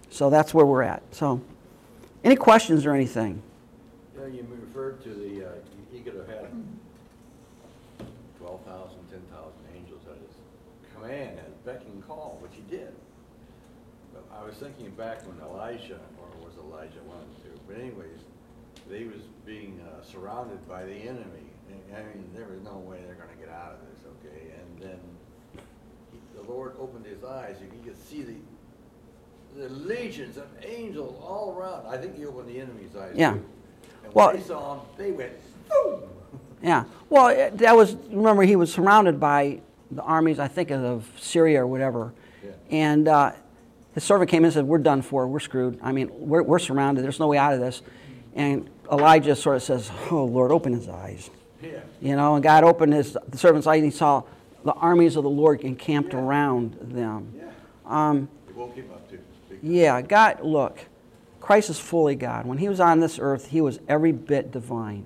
[0.10, 1.02] So that's where we're at.
[1.12, 1.42] So,
[2.24, 3.42] any questions or anything?
[4.18, 5.50] Know, you referred to the, uh,
[5.92, 6.48] he- he could have had
[8.38, 10.36] twelve thousand, ten thousand angels at his
[11.10, 12.94] command, at his beck and call, which he did.
[14.14, 17.78] But I was thinking back when Elijah, or was Elijah one of the two, but
[17.78, 18.20] anyways,
[18.90, 21.50] they was being uh, surrounded by the enemy.
[21.70, 24.54] And, I mean, there was no way they're gonna get out of this, okay?
[24.54, 25.00] And then
[26.12, 28.36] he- the Lord opened his eyes, and he could see the,
[29.62, 31.88] the legions of angels all around.
[31.88, 33.14] I think he opened the enemy's eyes.
[33.16, 33.34] Yeah.
[33.34, 33.46] too.
[34.06, 35.32] And Well- when they saw him, they went,
[35.70, 36.02] boom!
[36.62, 36.84] Yeah.
[37.10, 39.62] Well, that was, remember, he was surrounded by
[39.92, 42.14] the armies, I think, of Syria or whatever.
[42.44, 42.52] Yeah.
[42.70, 43.32] And uh,
[43.94, 45.28] his servant came in and said, We're done for.
[45.28, 45.80] We're screwed.
[45.82, 47.04] I mean, we're, we're surrounded.
[47.04, 47.82] There's no way out of this.
[48.36, 51.30] And Elijah sort of says, Oh, Lord, open his eyes.
[51.62, 51.80] Yeah.
[52.02, 54.24] You know, and God opened his the servant's eyes and he saw
[54.64, 56.20] the armies of the Lord encamped Yeah.
[56.20, 57.34] around them.
[57.36, 57.50] Yeah.
[57.86, 59.20] Um, It woke him up time.
[59.62, 60.80] yeah, God, look,
[61.42, 62.46] Christ is fully God.
[62.46, 65.06] When he was on this earth, he was every bit divine.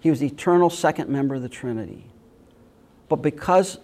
[0.00, 2.06] He was the eternal second member of the Trinity.
[3.10, 3.78] But because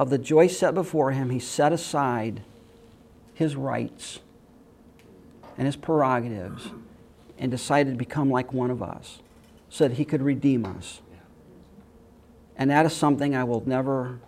[0.00, 2.42] of the joy set before him, he set aside
[3.32, 4.18] his rights
[5.56, 6.68] and his prerogatives
[7.38, 9.20] and decided to become like one of us
[9.70, 11.00] so that he could redeem us.
[12.56, 14.18] And that is something I will never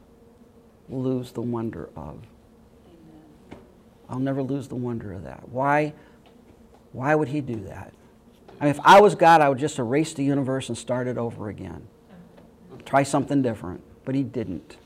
[0.89, 2.21] lose the wonder of.
[4.09, 5.49] I'll never lose the wonder of that.
[5.49, 5.93] Why?
[6.93, 7.93] Why would he do that?
[8.61, 11.19] I mean, if I was God, I would just erase the universe and start it
[11.19, 11.89] over again.
[12.85, 13.83] Try something different.
[14.05, 14.77] But he didn't.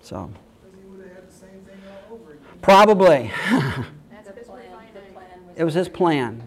[0.00, 0.30] So,
[0.62, 1.78] Because he would have had the same thing
[2.08, 2.42] all over again.
[2.62, 3.30] probably.
[4.10, 5.56] That's the plan, the plan was.
[5.56, 6.42] it was his plan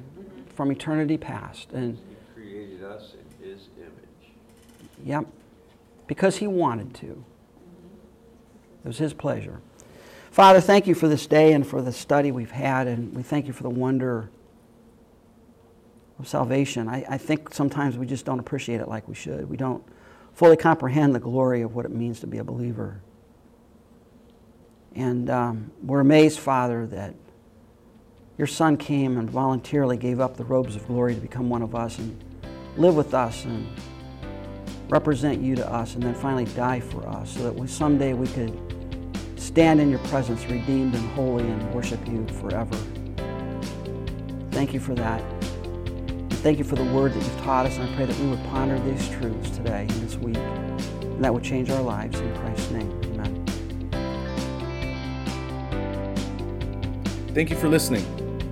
[0.56, 1.72] from eternity past.
[1.74, 4.34] And, He created us in his image.
[5.04, 5.26] yep,
[6.08, 7.24] because he wanted to.
[8.84, 9.60] It was his pleasure.
[10.32, 13.48] Father, thank you for this day and for the study we've had, and we thank
[13.48, 14.30] you for the wonder
[16.20, 16.88] of salvation.
[16.88, 19.50] I, I think sometimes we just don't appreciate it like we should.
[19.50, 19.84] We don't
[20.38, 23.02] fully comprehend the glory of what it means to be a believer.
[24.94, 27.16] And um, we're amazed, Father, that
[28.38, 31.74] your Son came and voluntarily gave up the robes of glory to become one of
[31.74, 32.24] us and
[32.78, 33.68] live with us and
[34.90, 38.28] represent you to us and then finally die for us so that we, someday we
[38.28, 38.56] could
[39.38, 42.78] stand in your presence redeemed and holy and worship you forever.
[44.52, 45.37] Thank you for that.
[46.42, 48.44] Thank you for the word that you've taught us, and I pray that we would
[48.46, 52.20] ponder these truths today and this week, and that would change our lives.
[52.20, 53.46] In Christ's name, amen.
[57.34, 58.06] Thank you for listening.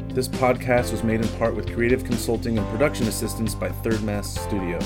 [0.10, 4.34] This podcast was made in part with creative consulting and production assistance by Third Mass
[4.42, 4.80] Studio.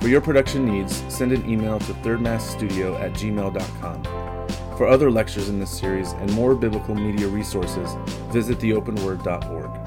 [0.00, 4.02] For your production needs, send an email to thirdmassstudio at gmail.com.
[4.76, 7.94] For other lectures in this series and more biblical media resources,
[8.30, 9.85] visit theopenword.org.